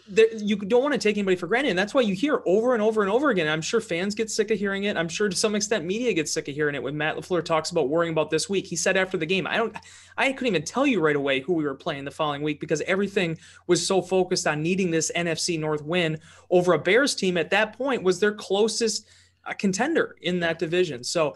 there, 0.08 0.32
you 0.36 0.56
don't 0.56 0.82
want 0.82 0.94
to 0.94 0.98
take 0.98 1.16
anybody 1.16 1.36
for 1.36 1.46
granted. 1.46 1.70
And 1.70 1.78
that's 1.78 1.92
why 1.92 2.02
you 2.02 2.14
hear 2.14 2.42
over 2.46 2.74
and 2.74 2.82
over 2.82 3.02
and 3.02 3.10
over 3.10 3.30
again. 3.30 3.48
I'm 3.48 3.60
sure 3.60 3.80
fans 3.80 4.14
get 4.14 4.30
sick 4.30 4.50
of 4.50 4.58
hearing 4.58 4.84
it. 4.84 4.96
I'm 4.96 5.08
sure 5.08 5.28
to 5.28 5.36
some 5.36 5.54
extent 5.54 5.84
media 5.84 6.12
gets 6.12 6.32
sick 6.32 6.48
of 6.48 6.54
hearing 6.54 6.74
it 6.74 6.82
when 6.82 6.96
Matt 6.96 7.16
LaFleur 7.16 7.44
talks 7.44 7.70
about 7.70 7.88
worrying 7.88 8.12
about 8.12 8.30
this 8.30 8.48
week. 8.48 8.66
He 8.66 8.76
said 8.76 8.96
after 8.96 9.16
the 9.16 9.26
game, 9.26 9.46
I 9.46 9.56
don't 9.56 9.76
I 10.16 10.32
couldn't 10.32 10.54
even 10.54 10.64
tell 10.64 10.86
you 10.86 11.00
right 11.00 11.16
away 11.16 11.40
who 11.40 11.54
we 11.54 11.64
were 11.64 11.74
playing 11.74 12.04
the 12.04 12.10
following 12.10 12.42
week 12.42 12.60
because 12.60 12.82
everything 12.82 13.36
was 13.66 13.84
so 13.84 14.00
focused 14.00 14.46
on 14.46 14.62
needing 14.62 14.90
this 14.90 15.10
NFC 15.14 15.58
North 15.58 15.82
win 15.82 16.20
over 16.50 16.72
a 16.74 16.78
Bears 16.78 17.14
team 17.14 17.36
at 17.36 17.50
that 17.50 17.76
point 17.76 18.02
was 18.02 18.20
their 18.20 18.34
closest 18.34 19.06
uh, 19.44 19.52
contender 19.54 20.16
in 20.22 20.40
that 20.40 20.58
division. 20.58 21.02
So 21.02 21.34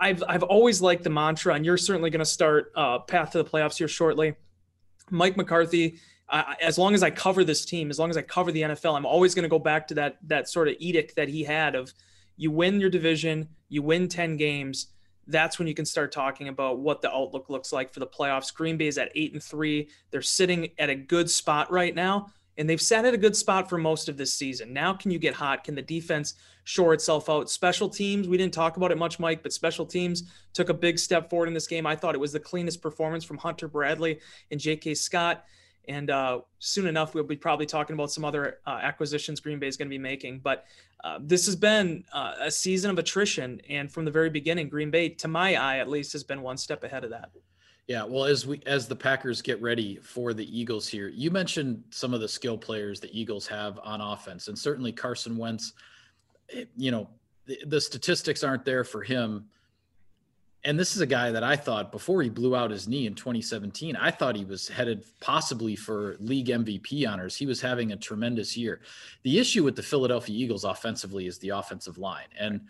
I've 0.00 0.22
I've 0.28 0.42
always 0.42 0.80
liked 0.80 1.04
the 1.04 1.10
mantra, 1.10 1.54
and 1.54 1.64
you're 1.64 1.78
certainly 1.78 2.10
going 2.10 2.20
to 2.20 2.24
start 2.24 2.72
uh, 2.76 3.00
path 3.00 3.32
to 3.32 3.38
the 3.38 3.48
playoffs 3.48 3.78
here 3.78 3.88
shortly. 3.88 4.34
Mike 5.10 5.36
McCarthy 5.36 5.98
As 6.30 6.78
long 6.78 6.94
as 6.94 7.02
I 7.02 7.10
cover 7.10 7.44
this 7.44 7.64
team, 7.64 7.90
as 7.90 7.98
long 7.98 8.08
as 8.08 8.16
I 8.16 8.22
cover 8.22 8.52
the 8.52 8.62
NFL, 8.62 8.96
I'm 8.96 9.06
always 9.06 9.34
going 9.34 9.42
to 9.42 9.48
go 9.48 9.58
back 9.58 9.86
to 9.88 9.94
that 9.94 10.16
that 10.28 10.48
sort 10.48 10.68
of 10.68 10.76
edict 10.78 11.16
that 11.16 11.28
he 11.28 11.44
had 11.44 11.74
of 11.74 11.92
you 12.36 12.50
win 12.50 12.80
your 12.80 12.90
division, 12.90 13.48
you 13.68 13.82
win 13.82 14.08
10 14.08 14.36
games, 14.36 14.88
that's 15.26 15.58
when 15.58 15.68
you 15.68 15.74
can 15.74 15.84
start 15.84 16.12
talking 16.12 16.48
about 16.48 16.80
what 16.80 17.00
the 17.00 17.12
outlook 17.12 17.48
looks 17.48 17.72
like 17.72 17.92
for 17.92 18.00
the 18.00 18.06
playoffs. 18.06 18.52
Green 18.52 18.76
Bay 18.76 18.88
is 18.88 18.98
at 18.98 19.12
8 19.14 19.34
and 19.34 19.42
3. 19.42 19.88
They're 20.10 20.22
sitting 20.22 20.70
at 20.78 20.90
a 20.90 20.94
good 20.94 21.30
spot 21.30 21.70
right 21.70 21.94
now, 21.94 22.28
and 22.56 22.68
they've 22.68 22.80
sat 22.80 23.04
at 23.04 23.14
a 23.14 23.18
good 23.18 23.36
spot 23.36 23.68
for 23.68 23.78
most 23.78 24.08
of 24.08 24.16
this 24.16 24.34
season. 24.34 24.72
Now 24.72 24.92
can 24.92 25.10
you 25.10 25.18
get 25.18 25.34
hot? 25.34 25.64
Can 25.64 25.74
the 25.74 25.82
defense 25.82 26.34
shore 26.64 26.94
itself 26.94 27.30
out? 27.30 27.50
Special 27.50 27.88
teams, 27.88 28.28
we 28.28 28.36
didn't 28.36 28.54
talk 28.54 28.76
about 28.76 28.90
it 28.90 28.98
much, 28.98 29.18
Mike, 29.18 29.42
but 29.42 29.52
special 29.52 29.86
teams 29.86 30.24
took 30.52 30.68
a 30.68 30.74
big 30.74 30.98
step 30.98 31.30
forward 31.30 31.48
in 31.48 31.54
this 31.54 31.66
game. 31.66 31.86
I 31.86 31.96
thought 31.96 32.14
it 32.14 32.20
was 32.20 32.32
the 32.32 32.40
cleanest 32.40 32.82
performance 32.82 33.24
from 33.24 33.38
Hunter 33.38 33.68
Bradley 33.68 34.20
and 34.50 34.58
J.K. 34.58 34.94
Scott. 34.94 35.44
And 35.88 36.10
uh, 36.10 36.40
soon 36.58 36.86
enough, 36.86 37.14
we'll 37.14 37.24
be 37.24 37.36
probably 37.36 37.66
talking 37.66 37.94
about 37.94 38.10
some 38.10 38.24
other 38.24 38.58
uh, 38.66 38.78
acquisitions 38.82 39.40
Green 39.40 39.58
Bay 39.58 39.66
is 39.66 39.76
going 39.76 39.88
to 39.88 39.90
be 39.90 39.98
making. 39.98 40.40
But 40.40 40.64
uh, 41.02 41.18
this 41.20 41.46
has 41.46 41.56
been 41.56 42.04
uh, 42.12 42.34
a 42.40 42.50
season 42.50 42.90
of 42.90 42.98
attrition, 42.98 43.60
and 43.68 43.90
from 43.90 44.04
the 44.04 44.10
very 44.10 44.30
beginning, 44.30 44.68
Green 44.68 44.90
Bay, 44.90 45.08
to 45.08 45.28
my 45.28 45.56
eye 45.56 45.78
at 45.78 45.88
least, 45.88 46.12
has 46.12 46.22
been 46.22 46.42
one 46.42 46.56
step 46.56 46.84
ahead 46.84 47.02
of 47.04 47.10
that. 47.10 47.30
Yeah, 47.88 48.04
well, 48.04 48.24
as 48.24 48.46
we 48.46 48.62
as 48.64 48.86
the 48.86 48.94
Packers 48.94 49.42
get 49.42 49.60
ready 49.60 49.96
for 49.96 50.32
the 50.32 50.58
Eagles 50.58 50.86
here, 50.86 51.08
you 51.08 51.32
mentioned 51.32 51.82
some 51.90 52.14
of 52.14 52.20
the 52.20 52.28
skill 52.28 52.56
players 52.56 53.00
the 53.00 53.10
Eagles 53.18 53.46
have 53.48 53.80
on 53.82 54.00
offense, 54.00 54.46
and 54.46 54.56
certainly 54.56 54.92
Carson 54.92 55.36
Wentz. 55.36 55.72
Eh, 56.50 56.64
you 56.76 56.92
know, 56.92 57.08
the, 57.46 57.58
the 57.66 57.80
statistics 57.80 58.44
aren't 58.44 58.64
there 58.64 58.84
for 58.84 59.02
him 59.02 59.46
and 60.64 60.78
this 60.78 60.94
is 60.94 61.00
a 61.00 61.06
guy 61.06 61.32
that 61.32 61.42
I 61.42 61.56
thought 61.56 61.90
before 61.90 62.22
he 62.22 62.28
blew 62.28 62.54
out 62.54 62.70
his 62.70 62.86
knee 62.86 63.06
in 63.06 63.14
2017, 63.14 63.96
I 63.96 64.12
thought 64.12 64.36
he 64.36 64.44
was 64.44 64.68
headed 64.68 65.04
possibly 65.20 65.74
for 65.74 66.16
league 66.20 66.46
MVP 66.46 67.08
honors. 67.08 67.36
He 67.36 67.46
was 67.46 67.60
having 67.60 67.92
a 67.92 67.96
tremendous 67.96 68.56
year. 68.56 68.80
The 69.24 69.40
issue 69.40 69.64
with 69.64 69.74
the 69.74 69.82
Philadelphia 69.82 70.36
Eagles 70.36 70.64
offensively 70.64 71.26
is 71.26 71.38
the 71.38 71.48
offensive 71.48 71.98
line. 71.98 72.28
And 72.38 72.60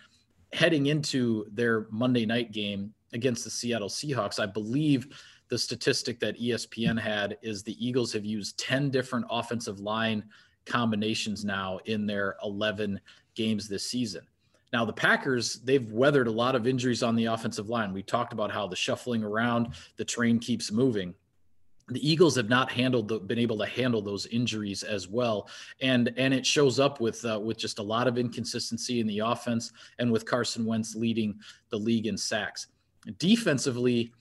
heading 0.55 0.87
into 0.87 1.47
their 1.53 1.87
Monday 1.91 2.25
night 2.25 2.51
game 2.53 2.95
against 3.13 3.45
the 3.45 3.51
Seattle 3.51 3.91
Seahawks, 3.91 4.41
I 4.41 4.47
believe 4.47 5.09
the 5.49 5.59
statistic 5.59 6.19
that 6.21 6.41
ESPN 6.41 6.99
had 6.99 7.37
is 7.43 7.63
the 7.63 7.87
Eagles 7.87 8.11
have 8.15 8.25
used 8.25 8.59
10 8.59 8.89
different 8.89 9.27
offensive 9.31 9.81
line 9.81 10.25
combinations 10.65 11.45
now 11.45 11.79
in 11.85 12.07
their 12.07 12.37
11 12.43 12.99
games 13.35 13.69
this 13.69 13.87
season. 13.87 14.23
Now, 14.73 14.87
the 14.87 14.93
Packers, 14.93 15.57
they've 15.65 15.91
weathered 15.93 16.29
a 16.29 16.33
lot 16.33 16.55
of 16.55 16.67
injuries 16.67 17.03
on 17.03 17.15
the 17.15 17.27
offensive 17.27 17.69
line. 17.69 17.93
We 17.93 18.03
talked 18.03 18.33
about 18.33 18.51
how 18.51 18.67
the 18.67 18.77
shuffling 18.77 19.23
around, 19.23 19.75
the 19.97 20.05
train 20.05 20.39
keeps 20.39 20.73
moving. 20.73 21.15
The 21.89 22.09
Eagles 22.09 22.37
have 22.37 22.49
not 22.49 22.71
handled 22.73 23.09
the, 23.09 23.19
been 23.19 23.39
able 23.39 23.59
to 23.59 23.67
handle 23.67 24.01
those 24.01 24.25
injuries 24.27 24.83
as 24.83 25.09
well, 25.09 25.49
and 25.83 26.15
and 26.17 26.33
it 26.33 26.47
shows 26.47 26.79
up 26.79 27.01
with 27.01 27.23
uh, 27.25 27.39
with 27.39 27.59
just 27.59 27.81
a 27.81 27.83
lot 27.83 28.07
of 28.07 28.17
inconsistency 28.17 29.01
in 29.01 29.07
the 29.07 29.19
offense, 29.19 29.73
and 29.99 30.11
with 30.11 30.25
Carson 30.25 30.65
Wentz 30.65 30.95
leading 30.95 31.39
the 31.71 31.77
league 31.77 32.07
in 32.07 32.17
sacks. 32.17 32.69
Defensively, 33.19 34.13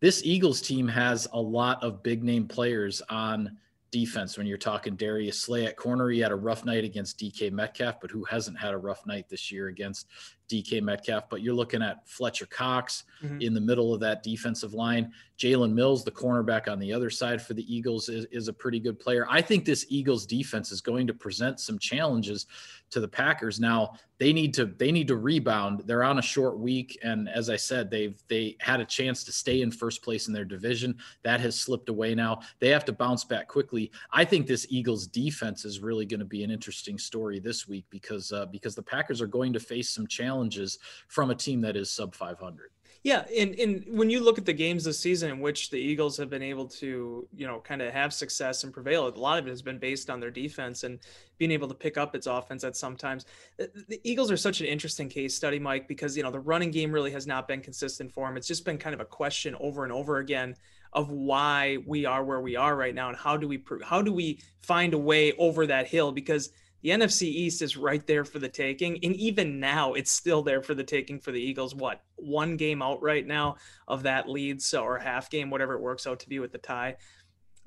this 0.00 0.22
Eagles 0.24 0.62
team 0.62 0.88
has 0.88 1.28
a 1.34 1.40
lot 1.40 1.80
of 1.84 2.02
big 2.02 2.24
name 2.24 2.48
players 2.48 3.02
on 3.10 3.56
defense 3.90 4.38
when 4.38 4.46
you're 4.46 4.58
talking 4.58 4.96
Darius 4.96 5.40
Slay 5.40 5.66
at 5.66 5.76
corner. 5.76 6.10
He 6.10 6.20
had 6.20 6.32
a 6.32 6.36
rough 6.36 6.64
night 6.64 6.84
against 6.84 7.18
DK 7.18 7.50
Metcalf, 7.50 8.00
but 8.00 8.10
who 8.10 8.24
hasn't 8.24 8.58
had 8.58 8.74
a 8.74 8.78
rough 8.78 9.06
night 9.06 9.28
this 9.28 9.50
year 9.50 9.68
against 9.68 10.06
DK 10.50 10.82
Metcalf, 10.82 11.28
but 11.30 11.42
you're 11.42 11.54
looking 11.54 11.82
at 11.82 12.08
Fletcher 12.08 12.46
Cox 12.46 13.04
mm-hmm. 13.22 13.40
in 13.40 13.54
the 13.54 13.60
middle 13.60 13.94
of 13.94 14.00
that 14.00 14.22
defensive 14.22 14.74
line. 14.74 15.12
Jalen 15.38 15.72
Mills, 15.72 16.04
the 16.04 16.10
cornerback 16.10 16.70
on 16.70 16.78
the 16.78 16.92
other 16.92 17.08
side 17.08 17.40
for 17.40 17.54
the 17.54 17.74
Eagles, 17.74 18.08
is, 18.08 18.26
is 18.26 18.48
a 18.48 18.52
pretty 18.52 18.80
good 18.80 18.98
player. 18.98 19.26
I 19.30 19.40
think 19.40 19.64
this 19.64 19.86
Eagles 19.88 20.26
defense 20.26 20.70
is 20.70 20.80
going 20.80 21.06
to 21.06 21.14
present 21.14 21.60
some 21.60 21.78
challenges 21.78 22.46
to 22.90 23.00
the 23.00 23.08
Packers. 23.08 23.60
Now 23.60 23.94
they 24.18 24.34
need 24.34 24.52
to 24.54 24.66
they 24.66 24.92
need 24.92 25.08
to 25.08 25.16
rebound. 25.16 25.82
They're 25.86 26.04
on 26.04 26.18
a 26.18 26.22
short 26.22 26.58
week, 26.58 26.98
and 27.02 27.28
as 27.28 27.48
I 27.48 27.56
said, 27.56 27.90
they've 27.90 28.20
they 28.28 28.56
had 28.60 28.80
a 28.80 28.84
chance 28.84 29.24
to 29.24 29.32
stay 29.32 29.62
in 29.62 29.70
first 29.70 30.02
place 30.02 30.28
in 30.28 30.34
their 30.34 30.44
division. 30.44 30.98
That 31.22 31.40
has 31.40 31.58
slipped 31.58 31.88
away 31.88 32.14
now. 32.14 32.40
They 32.58 32.68
have 32.68 32.84
to 32.86 32.92
bounce 32.92 33.24
back 33.24 33.48
quickly. 33.48 33.90
I 34.12 34.26
think 34.26 34.46
this 34.46 34.66
Eagles 34.68 35.06
defense 35.06 35.64
is 35.64 35.80
really 35.80 36.04
going 36.04 36.20
to 36.20 36.26
be 36.26 36.44
an 36.44 36.50
interesting 36.50 36.98
story 36.98 37.40
this 37.40 37.66
week 37.66 37.86
because 37.88 38.30
uh, 38.30 38.46
because 38.46 38.74
the 38.74 38.82
Packers 38.82 39.22
are 39.22 39.26
going 39.26 39.54
to 39.54 39.60
face 39.60 39.88
some 39.88 40.06
challenges 40.40 40.78
from 41.08 41.30
a 41.30 41.34
team 41.34 41.60
that 41.62 41.76
is 41.76 41.90
sub 41.90 42.14
500. 42.14 42.70
Yeah, 43.02 43.24
and 43.34 43.54
and 43.54 43.84
when 43.88 44.10
you 44.10 44.20
look 44.20 44.36
at 44.36 44.44
the 44.44 44.52
games 44.52 44.84
this 44.84 44.98
season 44.98 45.30
in 45.30 45.40
which 45.40 45.70
the 45.70 45.78
Eagles 45.78 46.18
have 46.18 46.28
been 46.28 46.42
able 46.42 46.66
to, 46.66 47.26
you 47.34 47.46
know, 47.46 47.58
kind 47.60 47.80
of 47.80 47.94
have 47.94 48.12
success 48.12 48.62
and 48.62 48.74
prevail, 48.74 49.08
a 49.08 49.16
lot 49.16 49.38
of 49.38 49.46
it 49.46 49.50
has 49.50 49.62
been 49.62 49.78
based 49.78 50.10
on 50.10 50.20
their 50.20 50.30
defense 50.30 50.84
and 50.84 50.98
being 51.38 51.50
able 51.50 51.66
to 51.66 51.74
pick 51.74 51.96
up 51.96 52.14
its 52.14 52.26
offense 52.26 52.62
at 52.62 52.76
sometimes. 52.76 53.24
The 53.56 54.00
Eagles 54.04 54.30
are 54.30 54.36
such 54.36 54.60
an 54.60 54.66
interesting 54.66 55.08
case 55.08 55.34
study, 55.34 55.58
Mike, 55.58 55.88
because 55.88 56.14
you 56.14 56.22
know 56.22 56.30
the 56.30 56.40
running 56.40 56.70
game 56.70 56.92
really 56.92 57.10
has 57.12 57.26
not 57.26 57.48
been 57.48 57.62
consistent 57.62 58.12
for 58.12 58.28
them. 58.28 58.36
It's 58.36 58.46
just 58.46 58.66
been 58.66 58.76
kind 58.76 58.92
of 58.92 59.00
a 59.00 59.06
question 59.06 59.56
over 59.60 59.84
and 59.84 59.92
over 59.94 60.18
again 60.18 60.54
of 60.92 61.08
why 61.08 61.78
we 61.86 62.04
are 62.04 62.22
where 62.22 62.40
we 62.40 62.54
are 62.56 62.76
right 62.76 62.94
now 62.94 63.08
and 63.08 63.16
how 63.16 63.34
do 63.34 63.48
we 63.48 63.64
how 63.82 64.02
do 64.02 64.12
we 64.12 64.40
find 64.60 64.92
a 64.92 64.98
way 64.98 65.32
over 65.38 65.66
that 65.66 65.86
hill 65.86 66.12
because 66.12 66.50
the 66.82 66.90
NFC 66.90 67.22
East 67.22 67.62
is 67.62 67.76
right 67.76 68.06
there 68.06 68.24
for 68.24 68.38
the 68.38 68.48
taking. 68.48 68.94
And 69.04 69.14
even 69.16 69.60
now, 69.60 69.94
it's 69.94 70.10
still 70.10 70.42
there 70.42 70.62
for 70.62 70.74
the 70.74 70.84
taking 70.84 71.18
for 71.18 71.32
the 71.32 71.40
Eagles. 71.40 71.74
What, 71.74 72.02
one 72.16 72.56
game 72.56 72.82
out 72.82 73.02
right 73.02 73.26
now 73.26 73.56
of 73.86 74.02
that 74.04 74.28
lead, 74.28 74.62
so 74.62 74.82
or 74.82 74.98
half 74.98 75.30
game, 75.30 75.50
whatever 75.50 75.74
it 75.74 75.82
works 75.82 76.06
out 76.06 76.20
to 76.20 76.28
be 76.28 76.38
with 76.38 76.52
the 76.52 76.58
tie. 76.58 76.96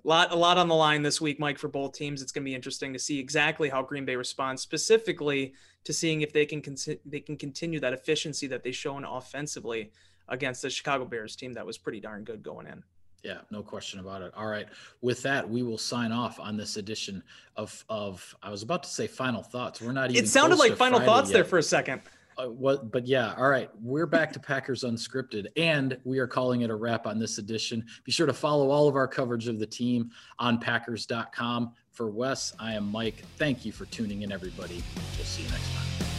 A 0.04 0.08
lot, 0.08 0.32
a 0.32 0.36
lot 0.36 0.58
on 0.58 0.68
the 0.68 0.76
line 0.76 1.02
this 1.02 1.22
week, 1.22 1.40
Mike, 1.40 1.58
for 1.58 1.70
both 1.70 1.94
teams. 1.94 2.22
It's 2.22 2.32
going 2.32 2.44
to 2.44 2.50
be 2.50 2.56
interesting 2.56 2.92
to 2.92 3.00
see 3.00 3.20
exactly 3.20 3.70
how 3.70 3.84
Green 3.84 4.04
Bay 4.04 4.16
responds, 4.16 4.62
specifically 4.62 5.54
to 5.86 5.94
seeing 5.94 6.22
if 6.22 6.34
they 6.34 6.46
can 6.46 6.62
con- 6.62 6.98
they 7.06 7.20
can 7.20 7.38
continue 7.38 7.80
that 7.80 7.94
efficiency 7.94 8.48
that 8.48 8.64
they've 8.64 8.76
shown 8.76 9.06
offensively 9.06 9.92
against 10.28 10.62
the 10.62 10.70
Chicago 10.70 11.06
Bears 11.06 11.36
team 11.36 11.54
that 11.54 11.66
was 11.66 11.78
pretty 11.78 12.00
darn 12.00 12.24
good 12.24 12.44
going 12.44 12.68
in. 12.68 12.84
Yeah, 13.24 13.38
no 13.52 13.64
question 13.64 14.00
about 14.00 14.22
it. 14.22 14.34
All 14.36 14.48
right. 14.48 14.68
With 15.02 15.22
that, 15.24 15.50
we 15.50 15.64
will 15.64 15.78
sign 15.78 16.12
off 16.12 16.40
on 16.40 16.58
this 16.58 16.76
edition 16.76 17.24
of 17.56 17.84
of 17.88 18.36
I 18.44 18.50
was 18.50 18.64
about 18.64 18.84
to 18.84 18.90
say 18.90 19.08
final 19.08 19.42
thoughts. 19.42 19.82
We're 19.82 19.94
not 19.94 20.12
even 20.12 20.24
It 20.24 20.28
sounded 20.28 20.58
like 20.60 20.76
final 20.76 21.00
Friday 21.00 21.12
thoughts 21.12 21.30
yet. 21.30 21.34
there 21.36 21.46
for 21.46 21.58
a 21.58 21.64
second. 21.64 22.02
Uh, 22.38 22.48
what 22.48 22.92
but 22.92 23.08
yeah, 23.08 23.34
all 23.38 23.48
right. 23.48 23.70
We're 23.82 24.08
back 24.08 24.34
to 24.34 24.40
Packers 24.40 24.84
Unscripted 24.84 25.48
and 25.56 25.98
we 26.04 26.20
are 26.20 26.28
calling 26.28 26.62
it 26.62 26.70
a 26.70 26.76
wrap 26.76 27.08
on 27.08 27.18
this 27.18 27.38
edition. 27.38 27.86
Be 28.04 28.12
sure 28.12 28.28
to 28.28 28.34
follow 28.34 28.72
all 28.72 28.90
of 28.90 28.96
our 28.96 29.08
coverage 29.08 29.48
of 29.48 29.58
the 29.58 29.68
team 29.68 30.12
on 30.40 30.60
packers.com. 30.60 31.72
For 31.92 32.10
Wes, 32.10 32.54
I 32.60 32.74
am 32.74 32.92
Mike. 32.92 33.24
Thank 33.38 33.66
you 33.66 33.72
for 33.72 33.86
tuning 33.86 34.24
in 34.24 34.32
everybody. 34.32 34.84
We'll 35.16 35.26
see 35.26 35.44
you 35.44 35.50
next 35.50 35.72
time. 35.74 36.13